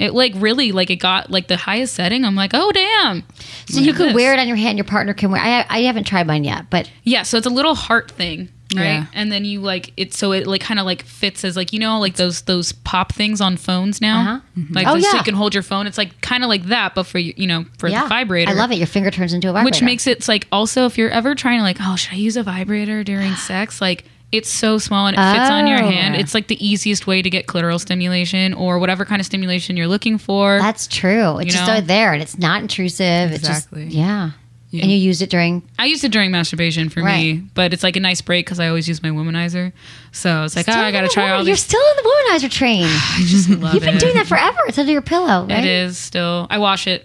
[0.00, 2.24] It like really like it got like the highest setting.
[2.24, 3.22] I'm like, oh damn.
[3.68, 4.78] So you could wear it on your hand.
[4.78, 5.40] Your partner can wear.
[5.40, 8.82] I I haven't tried mine yet, but Yeah, so it's a little heart thing, right?
[8.84, 9.06] Yeah.
[9.12, 11.78] And then you like it, so it like kind of like fits as like you
[11.78, 14.20] know like those those pop things on phones now,
[14.56, 14.62] Uh-huh.
[14.70, 15.86] like Oh, just so you can hold your phone.
[15.86, 18.50] It's like kind of like that, but for you you know for yeah, the vibrator.
[18.50, 18.76] I love it.
[18.78, 21.58] Your finger turns into a vibrator, which makes it like also if you're ever trying
[21.58, 25.16] to like oh should I use a vibrator during sex like it's so small and
[25.16, 25.90] it fits on your Oh.
[25.90, 26.14] hand.
[26.16, 29.88] It's like the easiest way to get clitoral stimulation or whatever kind of stimulation you're
[29.88, 30.58] looking for.
[30.60, 31.38] That's true.
[31.38, 31.76] It's You just know?
[31.76, 33.32] so there, and it's not intrusive.
[33.32, 33.82] Exactly.
[33.86, 34.30] It's just yeah.
[34.72, 34.82] Yeah.
[34.82, 35.64] And you use it during.
[35.80, 38.68] I used it during masturbation for me, but it's like a nice break because I
[38.68, 39.72] always use my womanizer.
[40.12, 41.96] So it's like, oh, I got to try in the all wo- You're still in
[41.96, 42.84] the womanizer train.
[42.86, 43.74] I just love it.
[43.74, 44.00] You've been it.
[44.00, 44.58] doing that forever.
[44.68, 45.58] It's under your pillow, right?
[45.58, 46.46] It is still.
[46.50, 47.04] I wash it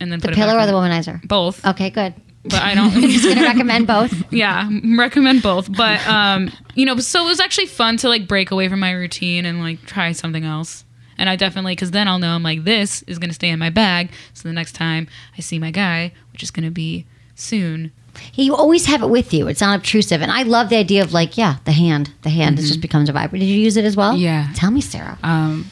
[0.00, 1.22] and then The put pillow or back the womanizer?
[1.28, 2.14] Both, Okay, good.
[2.44, 2.92] But I don't.
[2.94, 4.32] I'm Just gonna recommend both.
[4.32, 5.74] yeah, recommend both.
[5.76, 8.92] But um, you know, so it was actually fun to like break away from my
[8.92, 10.84] routine and like try something else.
[11.18, 13.58] And I definitely, because then I'll know I'm like, this is going to stay in
[13.58, 14.10] my bag.
[14.34, 17.92] So the next time I see my guy, which is going to be soon,
[18.34, 19.46] You always have it with you.
[19.46, 20.20] It's not obtrusive.
[20.22, 22.10] And I love the idea of like, yeah, the hand.
[22.22, 23.44] The hand it just becomes a vibrator.
[23.44, 24.16] Did you use it as well?
[24.16, 24.48] Yeah.
[24.54, 25.16] Tell me, Sarah.
[25.22, 25.70] Um,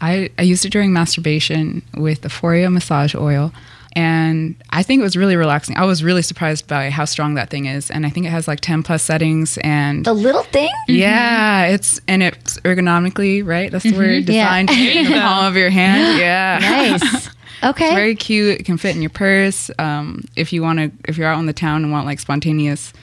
[0.00, 3.52] I, I used it during masturbation with the Foria massage oil.
[3.96, 5.76] And I think it was really relaxing.
[5.76, 7.90] I was really surprised by how strong that thing is.
[7.90, 9.58] And I think it has like 10 plus settings.
[9.64, 10.70] And the little thing?
[10.88, 13.70] yeah, it's, and it's ergonomically, right?
[13.70, 14.62] That's the word, Yeah.
[14.64, 16.18] designed in the palm of your hand.
[16.20, 16.58] Yeah.
[16.60, 17.28] Nice.
[17.62, 17.84] Okay.
[17.88, 18.58] It's very cute.
[18.58, 19.70] It can fit in your purse.
[19.78, 22.94] Um, if you want to, if you're out in the town and want like spontaneous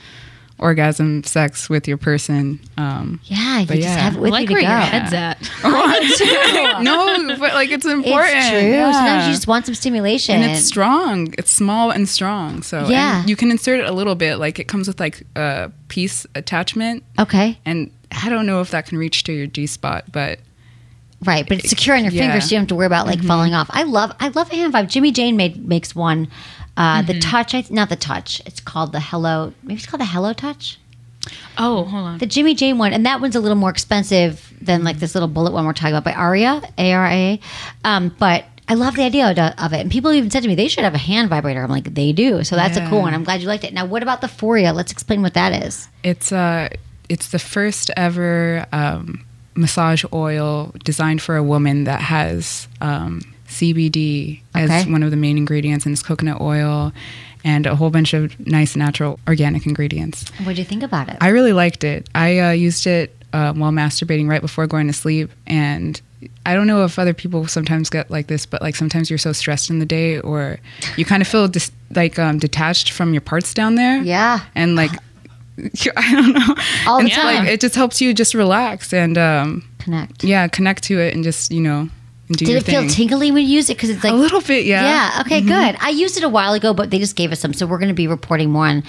[0.60, 2.60] orgasm sex with your person.
[2.78, 3.98] Um, yeah, you but just yeah.
[3.98, 4.68] have it I with like you to where go.
[4.70, 5.40] your head's at.
[6.84, 8.34] no, but like it's important.
[8.36, 8.60] It's true.
[8.60, 8.92] Yeah.
[8.92, 10.36] Sometimes you just want some stimulation.
[10.42, 11.34] and it's strong.
[11.38, 12.62] It's small and strong.
[12.64, 13.26] So and Yeah.
[13.26, 14.38] you can insert it a little bit.
[14.38, 17.60] Like it comes with like a piece attachment, okay.
[17.66, 20.40] and I don't know if that can reach to your G spot, but
[21.26, 22.28] Right, but it's secure on your Yeah.
[22.28, 23.68] fingers, so you don't have to worry about like falling off.
[23.72, 24.88] I love, I love a hand vibe.
[24.88, 26.28] Jimmy Jane made makes one.
[26.78, 28.42] Uh, The touch, I, not the touch.
[28.46, 29.54] It's called the Hello.
[29.64, 30.80] Maybe it's called the Hello Touch.
[31.58, 32.18] Oh, hold on.
[32.20, 35.28] The Jimmy Jane one, and that one's a little more expensive than like this little
[35.28, 37.40] bullet one we're talking about by Aria, A R A.
[37.84, 40.68] Um, but I love the idea of it, and people even said to me they
[40.68, 41.64] should have a hand vibrator.
[41.64, 43.14] I'm like, they do, so that's a cool one.
[43.14, 43.74] I'm glad you liked it.
[43.74, 44.74] Now, what about the Foria?
[44.74, 45.90] Let's explain what that is.
[46.04, 46.70] It's uh
[47.10, 54.42] it's the first ever um, massage oil designed for a woman that has um, CBD
[54.56, 56.92] as one of the main ingredients, and it's coconut oil
[57.44, 60.28] and a whole bunch of nice natural organic ingredients.
[60.44, 61.18] What do you think about it?
[61.22, 62.10] I really liked it.
[62.14, 66.00] I uh, used it uh, while masturbating right before going to sleep, and
[66.46, 69.32] I don't know if other people sometimes get like this, but like sometimes you're so
[69.34, 70.60] stressed in the day, or
[70.98, 74.02] you kind of feel dis- like um, detached from your parts down there.
[74.02, 74.92] yeah, and like
[75.96, 76.56] I don't know,
[76.88, 77.46] All the time.
[77.46, 80.24] like it just helps you just relax and um, connect.
[80.24, 81.90] yeah, connect to it and just you know
[82.28, 82.90] do Did it feel thing.
[82.90, 83.76] tingly when you used it?
[83.76, 84.84] Because it's like a little bit, yeah.
[84.84, 85.22] Yeah.
[85.22, 85.42] Okay.
[85.42, 85.78] Good.
[85.80, 87.88] I used it a while ago, but they just gave us some, so we're going
[87.90, 88.84] to be reporting more on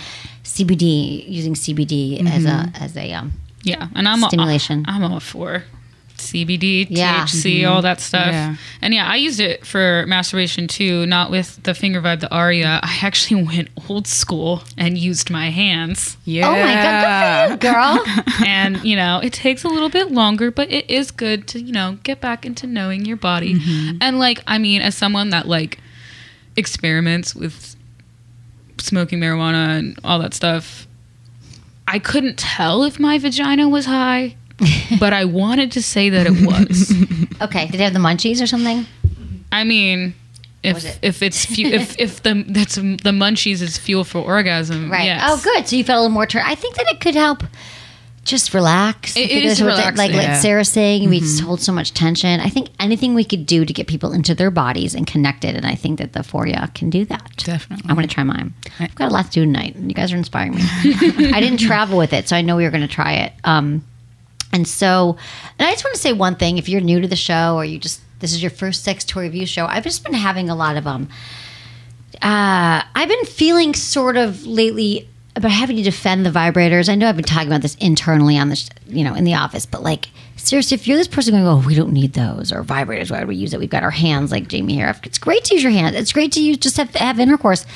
[0.45, 3.33] CBD using CBD as a as a um.
[3.63, 4.85] Yeah, and I'm Stimulation.
[4.89, 5.65] All, I'm all for
[6.19, 7.25] CBD, Yeah.
[7.25, 8.29] THC, all that stuff.
[8.29, 8.57] Yeah.
[8.83, 12.81] And yeah, I used it for masturbation too, not with the finger vibe, the Aria.
[12.83, 16.17] I actually went old school and used my hands.
[16.25, 16.49] Yeah.
[16.49, 18.45] Oh my god, good for you, girl.
[18.47, 21.73] and you know, it takes a little bit longer, but it is good to you
[21.73, 23.55] know get back into knowing your body.
[23.55, 23.99] Mm-hmm.
[24.01, 25.79] And like, I mean, as someone that like
[26.57, 27.77] experiments with
[28.79, 30.87] smoking marijuana and all that stuff,
[31.87, 34.37] I couldn't tell if my vagina was high,
[35.01, 36.93] but I wanted to say that it was.
[37.43, 37.67] okay.
[37.69, 38.87] Did they have the munchies or something?
[39.53, 40.15] I mean.
[40.61, 40.99] If, it?
[41.03, 45.05] if it's fu- if if the that's the munchies is fuel for orgasm, Right.
[45.05, 45.23] yes.
[45.25, 45.69] Oh, good.
[45.69, 46.43] So you felt a little more turn.
[46.45, 47.45] I think that it could help.
[48.25, 49.17] Just relax.
[49.17, 50.17] It- it is that's what- Like, relaxing.
[50.17, 50.41] like Yeah.
[50.41, 52.41] Sarah's saying, we just hold so much tension.
[52.41, 55.65] I think anything we could do to get people into their bodies and connected, and
[55.65, 57.31] I think that the Foria can do that.
[57.39, 57.89] Definitely.
[57.89, 58.53] I'm going to try mine.
[58.81, 59.77] I've got a lot to do tonight.
[59.77, 60.63] and You guys are inspiring me.
[61.33, 63.33] I didn't travel with it, so I know we were going to try it.
[63.45, 63.83] Um,
[64.53, 65.17] and so,
[65.59, 67.65] and I just want to say one thing: if you're new to the show, or
[67.65, 70.55] you just this is your first sex toy review show, I've just been having a
[70.55, 71.09] lot of um.
[72.23, 76.89] Uh, I've been feeling sort of lately about having to defend the vibrators.
[76.89, 79.35] I know I've been talking about this internally on the, sh- you know, in the
[79.35, 82.65] office, but like seriously, if you're this person going, "Oh, we don't need those," or
[82.65, 83.61] vibrators, why would we use it?
[83.61, 84.95] We've got our hands, like Jamie here.
[85.05, 85.97] It's great to use your hands.
[85.97, 87.67] It's great to use just have have intercourse,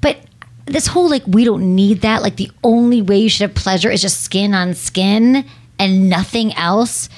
[0.00, 0.18] but
[0.66, 2.22] this whole like we don't need that.
[2.22, 5.44] Like the only way you should have pleasure is just skin on skin
[5.78, 7.08] and nothing else.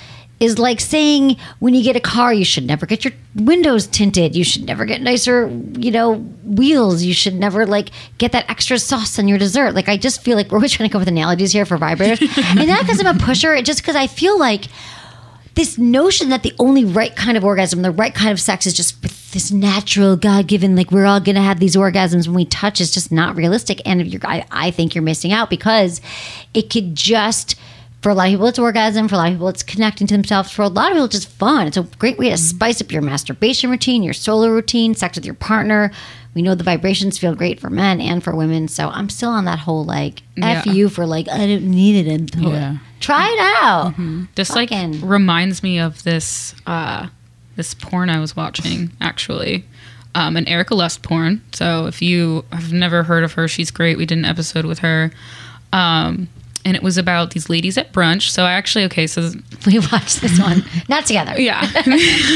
[0.41, 4.37] Is like saying when you get a car, you should never get your windows tinted.
[4.37, 7.03] You should never get nicer, you know, wheels.
[7.03, 9.75] You should never like get that extra sauce on your dessert.
[9.75, 11.77] Like I just feel like we're always trying to come up with analogies here for
[11.77, 12.21] vibrators,
[12.57, 13.53] and not because I'm a pusher.
[13.53, 14.67] It just because I feel like
[15.59, 18.75] this notion that the only right kind of orgasm, the right kind of sex is
[18.75, 22.81] just this natural, God given, like we're all gonna have these orgasms when we touch
[22.81, 23.83] is just not realistic.
[23.85, 26.01] And you're, I, I think you're missing out because
[26.55, 27.57] it could just,
[28.03, 29.09] for a lot of people, it's orgasm.
[29.09, 30.51] For a lot of people, it's connecting to themselves.
[30.51, 31.67] For a lot of people, it's just fun.
[31.67, 35.25] It's a great way to spice up your masturbation routine, your solo routine, sex with
[35.25, 35.91] your partner.
[36.35, 38.69] We know the vibrations feel great for men and for women.
[38.69, 42.33] So I'm still on that whole like, F you for like, I don't need it.
[42.37, 42.77] I'm Yeah.
[43.01, 43.95] Try it out.
[44.37, 44.71] This like
[45.03, 47.09] reminds me of this uh
[47.57, 49.65] this porn I was watching actually.
[50.15, 51.43] Um an Erika Lust porn.
[51.53, 53.99] So if you have never heard of her, she's great.
[53.99, 55.11] We did an episode with her.
[55.73, 56.29] Um
[56.65, 58.31] and it was about these ladies at brunch.
[58.31, 59.31] So I actually okay, so
[59.67, 61.41] We watched this one, not together.
[61.41, 61.61] yeah,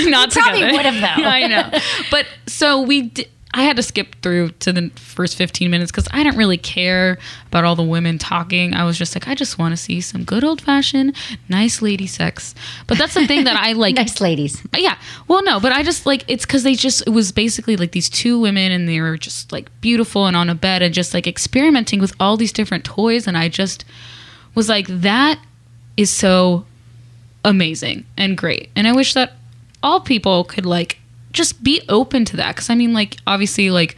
[0.09, 0.51] not together.
[0.51, 1.25] probably would have, though.
[1.25, 1.71] I know,
[2.11, 3.03] but so we.
[3.03, 6.57] Di- I had to skip through to the first 15 minutes because I didn't really
[6.57, 7.19] care
[7.49, 8.73] about all the women talking.
[8.73, 11.15] I was just like, I just want to see some good old fashioned,
[11.51, 12.55] nice lady sex.
[12.87, 13.97] But that's the thing that I like.
[13.97, 14.63] nice ladies.
[14.77, 14.97] Yeah.
[15.29, 18.09] Well, no, but I just like it's because they just it was basically like these
[18.09, 21.27] two women and they were just like beautiful and on a bed and just like
[21.27, 23.85] experimenting with all these different toys and I just
[24.55, 25.39] was like that
[25.97, 26.65] is so
[27.45, 29.33] amazing and great and I wish that
[29.83, 30.99] all people could like
[31.33, 33.97] just be open to that because I mean like obviously like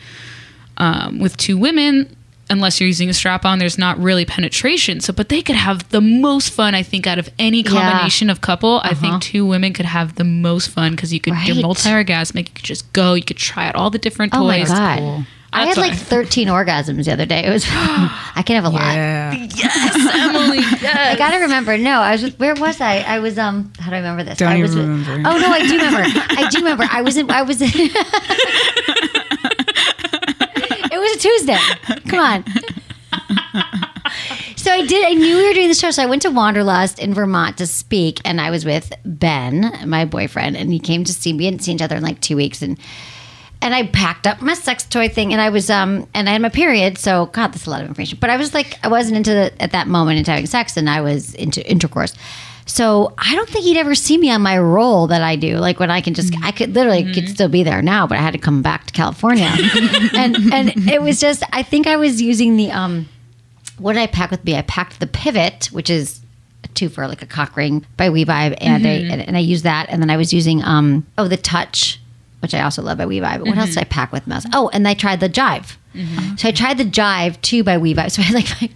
[0.77, 2.15] um, with two women
[2.51, 5.89] unless you're using a strap on there's not really penetration so but they could have
[5.91, 7.71] the most fun i think out of any Yeah.
[7.71, 9.01] combination of couple i Uh-huh.
[9.01, 12.65] think two women could have the most fun because you could you're multi-orgasmic you could
[12.65, 14.41] just go you could try out all the different toys.
[14.43, 15.27] Oh my toys god.
[15.55, 17.45] I had like 13 orgasms the other day.
[17.45, 18.95] It was I can have a lot.
[18.95, 19.33] Yeah.
[19.33, 21.79] Emily I gotta remember.
[21.79, 22.99] No, I was with, where was I?
[22.99, 23.73] I was um.
[23.79, 24.39] How do I remember this?
[24.39, 25.29] Don't I even was with- remember.
[25.29, 26.03] oh no, I do remember.
[26.05, 26.85] I do remember.
[26.91, 27.31] I was in.
[27.31, 27.63] I was.
[27.63, 27.69] In,
[30.93, 31.59] it was a Tuesday.
[32.11, 32.45] Come on.
[34.57, 35.07] So I did.
[35.07, 37.67] I knew we were doing the show, so I went to Wanderlust in Vermont to
[37.67, 41.39] speak, and I was with Ben, my boyfriend, and he came to see me.
[41.39, 42.79] We hadn't seen each other in like two weeks, and
[43.65, 46.43] and I packed up my sex toy thing, and I was um, and I had
[46.43, 48.19] my period, so God, this a lot of information.
[48.21, 50.89] But I was like, I wasn't into the, at that moment into having sex, and
[50.89, 52.15] I was into intercourse.
[52.67, 55.81] So I don't think he'd ever see me on my role that I do, like
[55.81, 58.33] when I can just, I could literally could still be there now, but I had
[58.33, 59.51] to come back to California,
[60.15, 63.09] and and it was just, I think I was using the um,
[63.79, 64.57] what did I pack with me?
[64.57, 66.21] I packed the pivot, which is
[66.65, 69.65] a two for like a cock ring by WeVibe, and I and, and I used
[69.65, 71.99] that, and then I was using um oh the touch,
[72.45, 73.39] which I also love by WeVibe.
[73.41, 74.37] But what else did I pack with me?
[74.53, 75.77] Oh, and I tried the Jive.
[76.39, 78.11] So I tried the Jive too by WeVibe.
[78.15, 78.71] So I like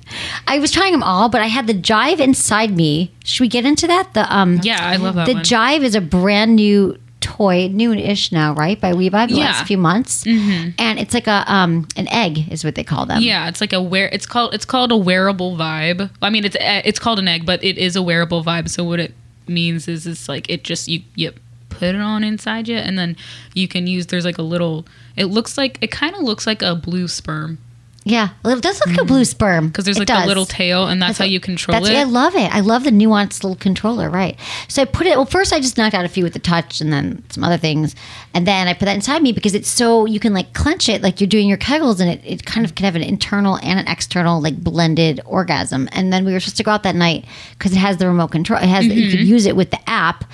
[0.46, 3.12] I was trying them all, but I had the Jive inside me.
[3.24, 4.14] Should we get into that?
[4.14, 8.30] The um yeah i love that the one Jive is a brand new toy, new-ish
[8.30, 8.80] now, right?
[8.80, 9.46] By WeVibe, the Yeah.
[9.46, 13.20] last few months, and it's like a um an egg is what they call them.
[13.22, 16.56] yeah it's like a wear it's called it's called a wearable vibe i mean it's
[16.60, 19.12] it's called an egg but it is a wearable vibe so what it
[19.48, 21.32] means is it's like it just you you
[21.68, 23.16] put it on inside you and then
[23.54, 26.62] you can use there's like a little it looks like it kind of looks like
[26.62, 27.58] a blue sperm
[28.04, 31.02] Yeah, it does look like a blue sperm because there's like a little tail and
[31.02, 32.54] that's, how you control That's it I love it.
[32.54, 34.08] I love the nuanced little controller.
[34.08, 34.38] Right.
[34.68, 35.16] So I put it.
[35.16, 37.58] Well, first I just knocked out a few with the touch, and then some other
[37.58, 37.94] things,
[38.32, 41.02] and then I put that inside me because it's so you can like clench it
[41.02, 43.78] like you're doing your kegels, and it, it kind of can have an internal and
[43.78, 45.86] an external like blended orgasm.
[45.92, 47.26] And then we were supposed to go out that night
[47.58, 48.58] because it has the remote control.
[48.62, 49.10] It has you Mm-hmm.
[49.10, 50.24] could use it with the app,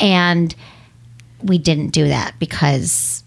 [0.00, 0.54] and
[1.42, 3.24] we didn't do that because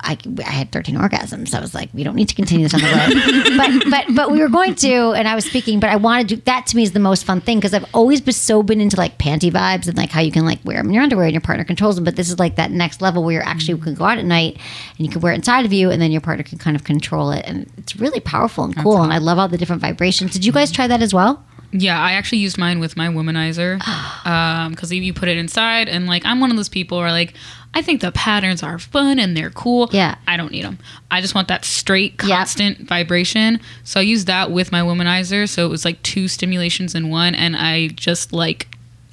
[0.00, 1.54] I, I had 13 orgasms.
[1.54, 3.56] I was like, we don't need to continue this on the road.
[3.84, 5.80] but but but we were going to, and I was speaking.
[5.80, 6.36] But I wanted to.
[6.44, 8.96] That to me is the most fun thing because I've always been so been into
[8.96, 11.34] like panty vibes and like how you can like wear them in your underwear and
[11.34, 12.04] your partner controls them.
[12.04, 14.58] But this is like that next level where you're actually can go out at night
[14.96, 16.84] and you can wear it inside of you, and then your partner can kind of
[16.84, 19.02] control it, and it's really powerful and cool.
[19.02, 20.32] And I love all the different vibrations.
[20.32, 21.44] Did you guys try that as well?
[21.72, 23.80] Yeah, I actually used mine with my womanizer
[24.26, 27.34] um, because you put it inside, and like I'm one of those people where like
[27.74, 29.90] I think the patterns are fun and they're cool.
[29.92, 30.14] Yeah.
[30.26, 30.78] I don't need them.
[31.10, 32.38] I just want that straight, Yep.
[32.38, 33.60] constant vibration.
[33.84, 35.46] So I used that with my womanizer.
[35.46, 38.68] So it was like two stimulations in one, and I just like.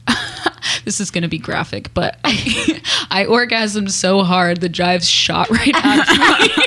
[0.85, 2.81] this is gonna be graphic, but I,
[3.11, 6.53] I orgasmed so hard the jives shot right out of me.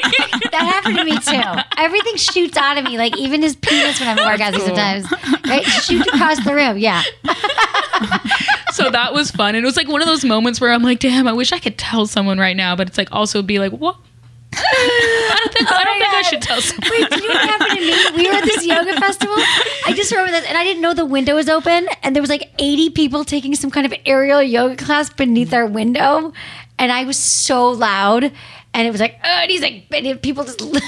[0.53, 1.62] That happened to me too.
[1.76, 5.07] Everything shoots out of me, like even his penis when I'm orgasming sometimes.
[5.47, 5.64] Right?
[5.64, 6.78] Shoot across the room.
[6.78, 7.03] Yeah.
[8.72, 9.55] so that was fun.
[9.55, 11.59] And it was like one of those moments where I'm like, damn, I wish I
[11.59, 13.97] could tell someone right now, but it's like also be like, what?
[14.59, 16.90] I don't think, I, don't think I should tell someone.
[16.90, 18.16] Wait, did what happened to me?
[18.16, 19.34] We were at this yoga festival.
[19.36, 22.30] I just remember this, and I didn't know the window was open, and there was
[22.30, 26.32] like 80 people taking some kind of aerial yoga class beneath our window,
[26.78, 28.24] and I was so loud,
[28.74, 30.82] and it was like, oh, and he's like, and people just like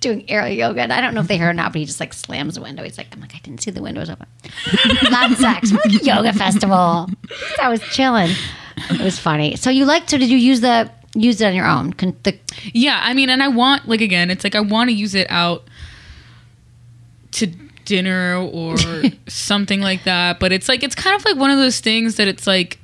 [0.00, 2.00] doing aerial yoga, and I don't know if they heard or not, but he just
[2.00, 2.82] like slams the window.
[2.84, 4.26] He's like, I'm like, I didn't see the window was open.
[5.10, 7.08] Loud sex, We're like a yoga festival.
[7.60, 8.30] I was chilling.
[8.90, 9.56] It was funny.
[9.56, 10.08] So you like?
[10.08, 11.92] So did you use the use it on your own?
[11.92, 12.38] Con- the,
[12.72, 15.26] Yeah, I mean, and I want like again, it's like I want to use it
[15.30, 15.64] out
[17.32, 17.46] to
[17.84, 18.76] dinner or
[19.28, 22.28] something like that, but it's like it's kind of like one of those things that
[22.28, 22.78] it's like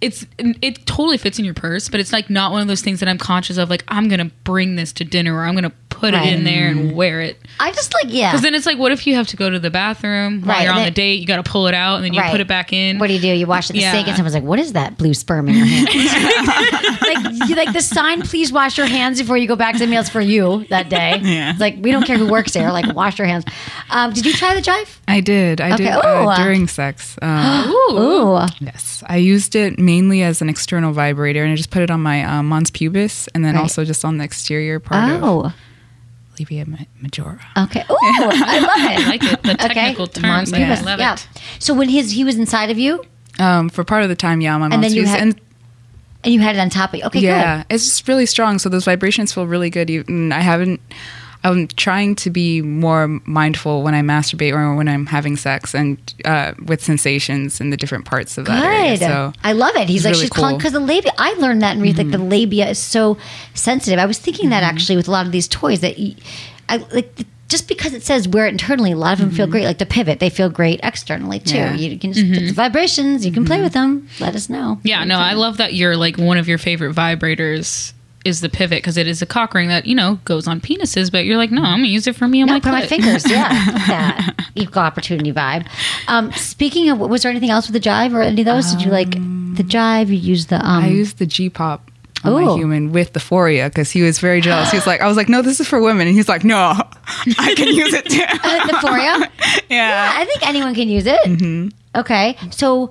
[0.00, 3.00] it's it totally fits in your purse, but it's like not one of those things
[3.00, 5.64] that I'm conscious of like I'm going to bring this to dinner or I'm going
[5.64, 6.26] to put Right.
[6.28, 7.40] it in there and wear it.
[7.60, 8.30] I just like yeah.
[8.32, 10.62] Because then it's like, what if you have to go to the bathroom while Right,
[10.64, 11.20] you're on then- the date?
[11.20, 12.30] You got to pull it out and then you Right.
[12.32, 12.98] put it back in.
[12.98, 13.28] What do you do?
[13.28, 13.92] You wash the Yeah.
[13.92, 15.88] sink, and someone's like, "What is that blue sperm in your hand?"
[17.02, 19.86] like, you, like the sign, "Please wash your hands before you go back to the
[19.86, 21.50] meals for you that day." Yeah.
[21.50, 22.70] It's like we don't care who works there.
[22.72, 23.44] Like, wash your hands.
[23.90, 24.98] Um, did you try the jive?
[25.08, 25.60] I did.
[25.60, 25.84] I Okay.
[25.84, 26.28] did Ooh.
[26.28, 27.16] uh, during sex.
[27.22, 31.82] Um, Ooh, yes, I used it mainly as an external vibrator, and I just put
[31.82, 33.60] it on my um, mons pubis, and then Right.
[33.62, 35.52] also just on the exterior part of oh,
[36.38, 36.64] labia
[37.00, 37.40] majora.
[37.58, 37.84] okay.
[37.90, 38.98] Ooh, I love it.
[39.00, 39.42] I like it.
[39.42, 40.76] The Okay, technical mons Yeah.
[40.78, 41.14] I love yeah.
[41.14, 41.28] it.
[41.58, 43.04] So when his he was inside of you,
[43.38, 45.40] Um, for part of the time, yeah, my mons then you had- and
[46.24, 47.04] and you had it on top of you.
[47.06, 47.74] Okay, yeah, good.
[47.74, 48.58] it's just really strong.
[48.58, 49.90] So those vibrations feel really good.
[49.90, 50.80] Even I haven't.
[51.44, 55.98] I'm trying to be more mindful when I masturbate or when I'm having sex, and
[56.24, 58.96] uh, with sensations in the different parts of that area.
[58.96, 59.88] So I love it.
[59.88, 61.12] He's like, really she's calling because the labia.
[61.18, 62.30] I learned that and read like the mm-hmm.
[62.30, 63.18] labia is so
[63.52, 63.98] sensitive.
[63.98, 64.74] I was thinking that mm-hmm.
[64.74, 66.16] actually with a lot of these toys that, y-
[66.68, 69.44] I like the, just because it says wear it internally, a lot of them feel
[69.44, 69.52] mm-hmm.
[69.52, 69.64] great.
[69.66, 71.56] Like the pivot, they feel great externally too.
[71.56, 71.74] Yeah.
[71.74, 73.26] You can just get the vibrations.
[73.26, 74.08] You can play with them.
[74.18, 74.80] Let us know.
[74.82, 77.92] Yeah, no, I love that you're like one of your favorite vibrators
[78.24, 81.10] is the pivot because it is a cock ring that you know goes on penises,
[81.12, 82.86] but you're like, no, I'm gonna use it for me and No, my put my
[82.86, 83.28] fingers.
[83.30, 83.48] Yeah,
[83.88, 85.66] that equal opportunity vibe.
[86.08, 88.72] Um, speaking of, was there anything else with the jive or any of those?
[88.72, 90.08] Did you like the jive?
[90.08, 90.84] You used the um.
[90.84, 91.90] I used the G pop
[92.24, 92.44] on Ooh.
[92.46, 94.70] my human with the Foria because he was very jealous.
[94.70, 96.72] He was like, I was like, no, this is for women, and he's like, no,
[97.38, 98.22] I can use it too.
[98.22, 99.30] uh, the Foria.
[99.68, 100.12] yeah.
[100.14, 101.20] I think anyone can use it.
[101.24, 101.68] Mm-hmm.
[102.00, 102.90] Okay, so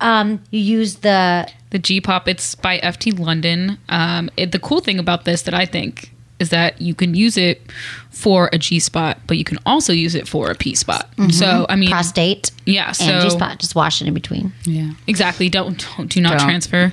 [0.00, 3.78] um, you use the The G pop, it's by FT London.
[3.88, 7.38] Um, it, the cool thing about this that I think is that you can use
[7.38, 7.62] it
[8.10, 11.08] for a G spot, but you can also use it for a P spot.
[11.30, 12.88] So I mean, prostate yeah.
[12.88, 13.58] and So G spot.
[13.58, 14.52] Just wash it in between.
[14.64, 14.90] yeah.
[15.06, 15.48] exactly.
[15.48, 16.46] Don't, don't do not Don't.
[16.46, 16.92] transfer.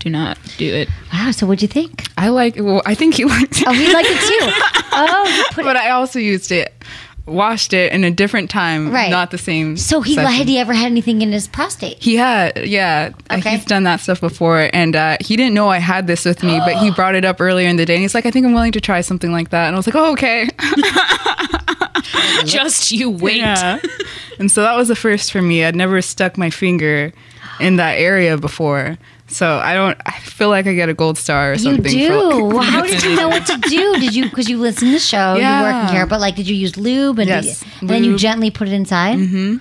[0.00, 0.88] Do not do it.
[1.12, 1.30] Wow.
[1.30, 2.04] So what'd you think?
[2.18, 2.56] I like.
[2.56, 3.66] Well, I think he liked it.
[3.66, 4.70] Oh, he liked it too.
[4.96, 5.82] Oh, put but it.
[5.82, 6.72] I also used it,
[7.26, 9.10] washed it in a different time, Right.
[9.10, 9.76] not the same.
[9.78, 10.30] So he session.
[10.30, 11.96] had he ever had anything in his prostate?
[12.02, 13.10] He had, yeah.
[13.30, 13.56] Uh, Okay.
[13.56, 16.58] He's done that stuff before, and uh, he didn't know I had this with me,
[16.58, 18.52] but he brought it up earlier in the day, and he's like, "I think I'm
[18.52, 20.48] willing to try something like that," and I was like, "Oh, okay."
[22.44, 23.38] Just you wait.
[23.38, 23.78] Yeah.
[24.38, 25.64] and so that was the first for me.
[25.64, 27.12] I'd never stuck my finger
[27.60, 28.98] in that area before,
[29.34, 29.98] so I don't.
[30.06, 31.92] I feel like I get a gold star or You something.
[31.92, 32.50] do.
[32.52, 33.98] For, How did you know what to do?
[34.00, 35.36] Did you because you listened to the show, Yeah.
[35.36, 35.62] you Yeah.
[35.82, 38.50] work in here, but like, did you use lube and, Yes, and then you gently
[38.50, 39.18] put it inside?
[39.18, 39.56] Mm-hmm.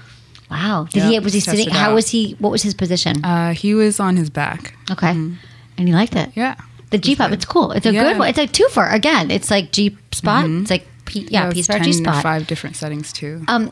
[0.52, 0.88] Wow.
[0.92, 1.20] Did he?
[1.20, 1.70] Was he sitting?
[1.70, 2.36] How was he?
[2.40, 3.24] What was his position?
[3.26, 4.76] uh, he was on his back.
[4.92, 5.38] okay, and
[5.78, 6.30] he liked it.
[6.36, 6.56] Yeah.
[6.92, 7.72] The G pop, it's cool.
[7.72, 8.04] It's a Yeah.
[8.04, 8.30] good one.
[8.30, 8.94] It's like twofer.
[8.94, 10.46] Again, it's like G spot.
[10.48, 12.22] It's like P, yeah, P it's spot, 10 G spot.
[12.22, 13.44] Five different settings too.
[13.48, 13.72] Um,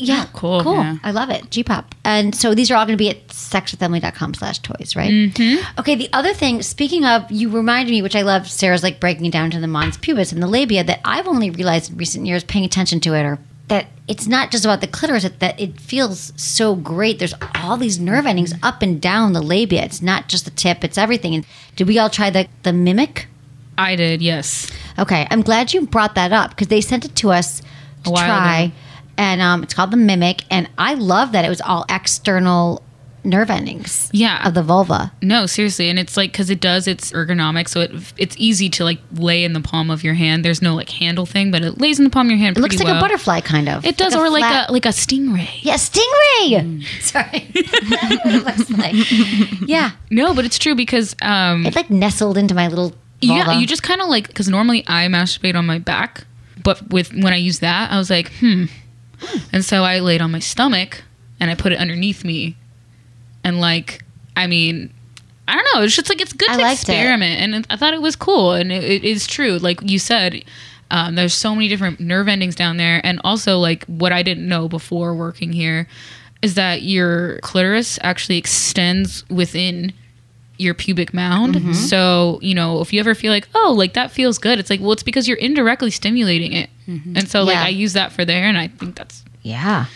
[0.00, 0.62] yeah, ah, cool.
[0.62, 0.74] cool.
[0.74, 0.96] Yeah.
[1.02, 1.50] I love it.
[1.50, 1.94] G pop.
[2.04, 5.10] And so these are all going to be at sexwithemily.com slash toys, right?
[5.10, 5.80] Mm-hmm.
[5.80, 5.94] Okay.
[5.94, 8.48] The other thing, speaking of, you reminded me, which I love.
[8.48, 11.50] Sarah's like breaking it down to the mons pubis and the labia that I've only
[11.50, 13.38] realized in recent years, paying attention to it, or
[13.68, 17.18] that it's not just about the clitoris, that- that it feels so great.
[17.18, 19.82] There's all these nerve endings up and down the labia.
[19.84, 21.34] It's not just the tip; it's everything.
[21.34, 21.44] And
[21.76, 23.26] did we all try the the mimic?
[23.76, 24.22] I did.
[24.22, 24.70] Yes.
[24.98, 27.60] Okay, I'm glad you brought that up because they sent it to us
[28.04, 28.72] to try, ago.
[29.18, 32.82] And um, it's called the Mimic, and I love that it was all external
[33.24, 34.08] nerve endings.
[34.12, 34.46] Yeah.
[34.46, 35.12] of the vulva.
[35.20, 38.84] No, seriously, and it's like because it does it's ergonomic, so it it's easy to
[38.84, 40.44] like lay in the palm of your hand.
[40.44, 42.56] There's no like handle thing, but it lays in the palm of your hand.
[42.56, 43.84] It looks like a butterfly, kind of.
[43.84, 45.48] It does, or like flat- a like a stingray.
[45.62, 46.48] yeah, stingray.
[46.48, 46.84] Mm.
[47.02, 48.94] Sorry, it looks like.
[49.68, 52.94] Yeah, No, but it's true because um it like nestled into my little.
[53.20, 56.24] yeah, you just kind of like because normally I masturbate on my back,
[56.62, 58.66] but with when I use that, I was like, hmm,
[59.52, 61.04] and so I laid on my stomach
[61.40, 62.56] and I put it underneath me,
[63.44, 64.04] and like
[64.36, 64.92] I mean.
[65.50, 65.82] I don't know.
[65.82, 66.92] It's just like it's good I to liked it.
[66.92, 69.56] experiment, and I thought it was cool, and it, it is true.
[69.56, 70.44] Like you said,
[70.90, 74.46] um, there's so many different nerve endings down there, and also like what I didn't
[74.46, 75.88] know before working here
[76.42, 79.94] is that your clitoris actually extends within
[80.58, 81.54] your pubic mound.
[81.54, 81.72] Mm-hmm.
[81.72, 84.80] So, you know, if you ever feel like, oh, like that feels good, it's like,
[84.80, 86.68] well, it's because you're indirectly stimulating it.
[86.86, 87.60] And so, like, Mm-hmm.
[87.60, 87.64] Yeah.
[87.64, 89.86] I use that for there, and I think that's Yeah.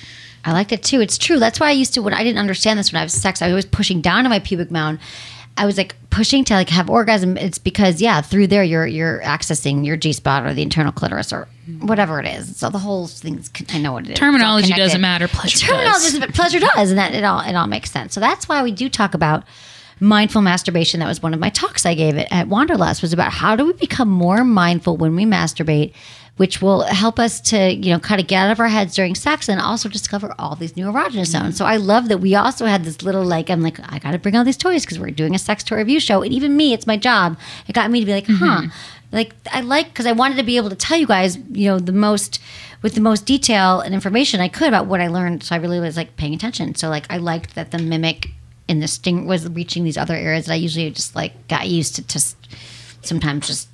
[0.44, 1.00] I liked it too.
[1.00, 1.38] It's true.
[1.38, 3.52] That's why I used to when I didn't understand this when I was sex, I
[3.52, 4.98] was pushing down on my pubic mound.
[5.56, 7.36] I was like pushing to like have orgasm.
[7.36, 11.32] It's because yeah, through there you're you're accessing your G spot or the internal clitoris
[11.32, 11.46] or
[11.80, 12.56] whatever it is.
[12.56, 14.18] So the whole thing's I know what it is.
[14.18, 15.28] Terminology doesn't matter.
[15.28, 16.04] Pleasure Terminology does.
[16.04, 18.14] doesn't, but pleasure does, and that it all it all makes sense.
[18.14, 19.44] So that's why we do talk about
[20.00, 21.00] mindful masturbation.
[21.00, 23.66] That was one of my talks I gave it at Wanderlust was about how do
[23.66, 25.92] we become more mindful when we masturbate,
[26.36, 29.14] which will help us to you know kind of get out of our heads during
[29.14, 31.56] sex and also discover all these new erogenous zones.
[31.56, 34.18] So I love that we also had this little like I'm like I got to
[34.18, 36.72] bring all these toys because we're doing a sex toy review show, and even me,
[36.72, 37.38] it's my job.
[37.68, 38.62] It got me to be like, huh.
[38.62, 38.68] Mm-hmm.
[39.12, 41.78] Like I like because I wanted to be able to tell you guys, you know,
[41.78, 42.40] the most
[42.80, 45.44] with the most detail and information I could about what I learned.
[45.44, 46.74] So I really was like paying attention.
[46.74, 48.30] So like I liked that the mimic
[48.72, 51.94] in the sting was reaching these other areas that I usually just like got used
[51.96, 52.36] to just
[53.02, 53.68] sometimes just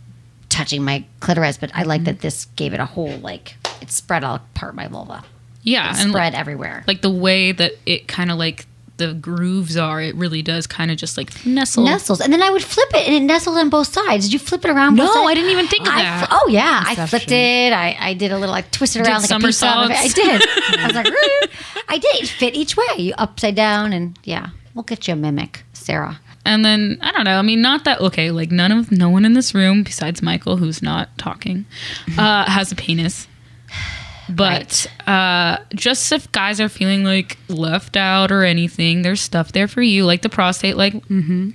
[0.48, 2.06] touching my clitoris, but I like mm-hmm.
[2.06, 5.24] that this gave it a whole like it spread all part my vulva.
[5.62, 6.84] Yeah, It and spread everywhere.
[6.86, 10.90] like the way that it kind of like the grooves are, it really does kind
[10.90, 11.84] of just like nestle.
[11.84, 14.24] Nestles, and then I would flip it, and it nestled on both sides.
[14.24, 14.96] Did you flip it around?
[14.96, 15.06] No.
[15.24, 16.28] I didn't even think of I that.
[16.28, 17.72] fl- oh yeah, I flipped it.
[17.72, 19.66] I, I did a little like twisted Did around like a pizza.
[19.68, 20.42] I did.
[20.80, 22.24] I was like, "Roo." I did.
[22.24, 26.20] It fit each way, you upside down, and yeah, we'll get you a mimic, Sarah.
[26.44, 27.36] And then I don't know.
[27.36, 28.30] I mean, not that okay.
[28.30, 31.66] Like none of no one in this room besides Michael, who's not talking,
[32.16, 33.26] uh, has a penis.
[34.30, 39.66] But uh, just if guys are feeling like left out or anything, there's stuff there
[39.66, 40.94] for you, like the prostate, like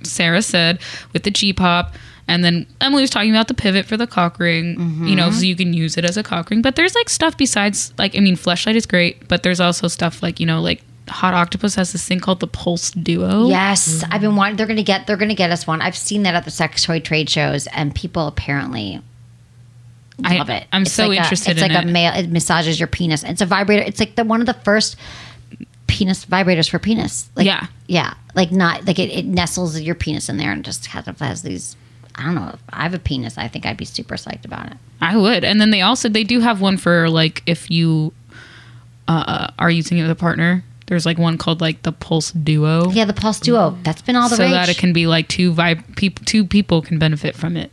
[0.02, 0.80] Sarah said,
[1.14, 1.94] with the G pop.
[2.28, 4.76] And then Emily was talking about the pivot for the cock ring,
[5.08, 6.62] you know, so you can use it as a cock ring.
[6.62, 10.22] But there's like stuff besides, like, I mean, Fleshlight is great, but there's also stuff
[10.22, 13.48] like, you know, like Hot Octopuss has this thing called the Pulse Duo.
[13.48, 14.56] Yes, I've been wanting.
[14.56, 15.06] They're gonna get.
[15.06, 15.82] They're gonna get us one.
[15.82, 19.00] I've seen that at the sex toy trade shows, and people apparently
[20.24, 20.66] I- love it.
[20.72, 21.88] I'm It's so like interested A, it's in like it.
[21.88, 22.12] a male.
[22.14, 23.22] It massages your penis.
[23.22, 23.82] It's a vibrator.
[23.82, 24.96] It's like the one of the first
[25.86, 27.28] penis vibrators for penis.
[27.36, 27.66] Like, Yeah.
[27.86, 28.14] yeah.
[28.34, 31.76] Like not like it, it nestles your penis in there and just has, has these.
[32.16, 32.50] I don't know.
[32.54, 33.36] If I have a penis.
[33.36, 34.76] I think I'd be super psyched about it.
[35.02, 35.44] I would.
[35.44, 38.12] And then they also they do have one for like if you
[39.06, 40.64] uh, are using it with a partner.
[40.86, 42.90] There's like one called like the Pulse Duo.
[42.90, 43.76] Yeah, the Pulse Duo.
[43.82, 44.52] That's been all the so rage.
[44.52, 47.70] that it can be like two vibe people two people can benefit from it.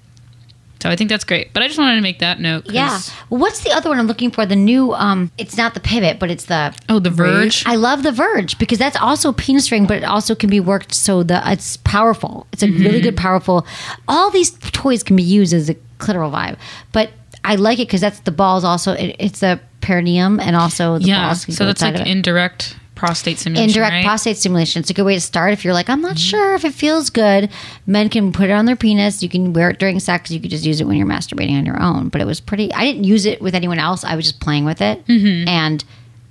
[0.81, 1.53] So I think that's great.
[1.53, 2.65] But I just wanted to make that note.
[2.67, 2.99] Yeah.
[3.29, 4.47] Well, what's the other one I'm looking for?
[4.47, 4.93] The new.
[4.93, 6.73] um It's not the pivot, but it's the.
[6.89, 7.63] Oh, the Verge.
[7.67, 10.95] I love the Verge because that's also penis ring, but it also can be worked
[10.95, 12.47] so that it's powerful.
[12.51, 12.83] It's a Mm-hmm.
[12.83, 13.67] really good, powerful.
[14.07, 16.57] All these toys can be used as a clitoral vibe,
[16.93, 17.11] but
[17.43, 18.63] I like it because that's the balls.
[18.63, 21.27] Also, it, it's the perineum, and also the yeah.
[21.27, 23.69] balls can So that's like indirect prostate stimulation.
[23.69, 24.05] Indirect right?
[24.05, 24.79] prostate stimulation.
[24.81, 26.29] It's a good way to start if you're like, I'm not Mm-hmm.
[26.29, 27.49] sure if it feels good.
[27.87, 29.23] Men can put it on their penis.
[29.23, 30.29] You can wear it during sex.
[30.29, 32.09] You could just use it when you're masturbating on your own.
[32.09, 32.71] But it was pretty.
[32.73, 34.03] I didn't use it with anyone else.
[34.03, 35.47] I was just playing with it, Mm-hmm.
[35.49, 35.83] and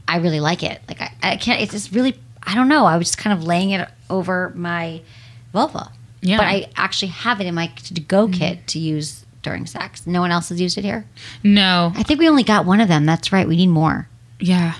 [0.06, 0.80] I really like it.
[0.88, 1.60] Like I, I can't.
[1.60, 2.14] It's just really.
[2.42, 2.84] I don't know.
[2.86, 5.02] I was just kind of laying it over my
[5.52, 5.90] vulva.
[6.22, 6.36] Yeah.
[6.36, 6.38] Mm-hmm.
[6.38, 10.06] But I actually have it in my to go kit to use during sex.
[10.06, 11.04] No one else has used it here.
[11.42, 11.92] No.
[11.96, 13.06] I think we only got one of them.
[13.06, 13.48] That's right.
[13.48, 14.08] We need more.
[14.38, 14.74] Yeah.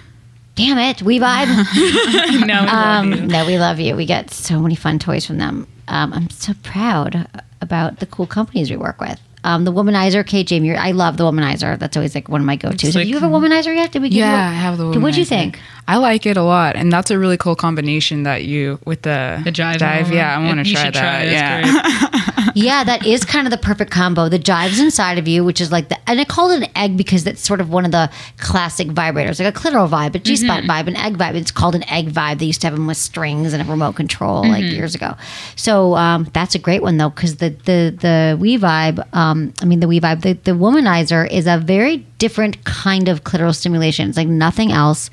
[0.56, 1.46] Damn it, we vibe.
[2.46, 2.60] no.
[2.62, 3.20] we love Um, you.
[3.26, 3.96] no, we love you.
[3.96, 5.66] We get so many fun toys from them.
[5.88, 7.26] Um, I'm so proud
[7.60, 9.18] about the cool companies we work with.
[9.44, 10.74] Um, the Womanizer, Kate Jamie.
[10.76, 11.78] I love the Womanizer.
[11.78, 12.74] That's always like one of my go-tos.
[12.74, 13.92] It's Have like- you have a Womanizer yet?
[13.92, 14.08] Did we?
[14.08, 14.86] Give you Yeah, a- I have the.
[15.00, 15.58] What'd you think?
[15.88, 19.40] I like it a lot, and that's a really cool combination that you with the
[19.44, 19.78] The jive.
[19.78, 21.24] Dive, yeah, I want to try that.
[21.24, 21.32] it.
[21.32, 24.28] It's yeah, yeah, that is kind of the perfect combo.
[24.28, 26.96] The jive's inside of you, which is like the, and I call it an egg
[26.96, 30.36] because that's sort of one of the classic vibrators, like a clitoral vibe, a G
[30.36, 31.34] spot vibe, an egg vibe.
[31.34, 32.38] It's called an egg vibe.
[32.38, 35.16] They used to have them with strings and a remote control like years ago.
[35.56, 39.64] So um, that's a great one though, because the the the We Vibe, um, I
[39.64, 44.08] mean the We Vibe, the, the Womanizer is a very different kind of clitoral stimulation.
[44.08, 45.10] It's like nothing else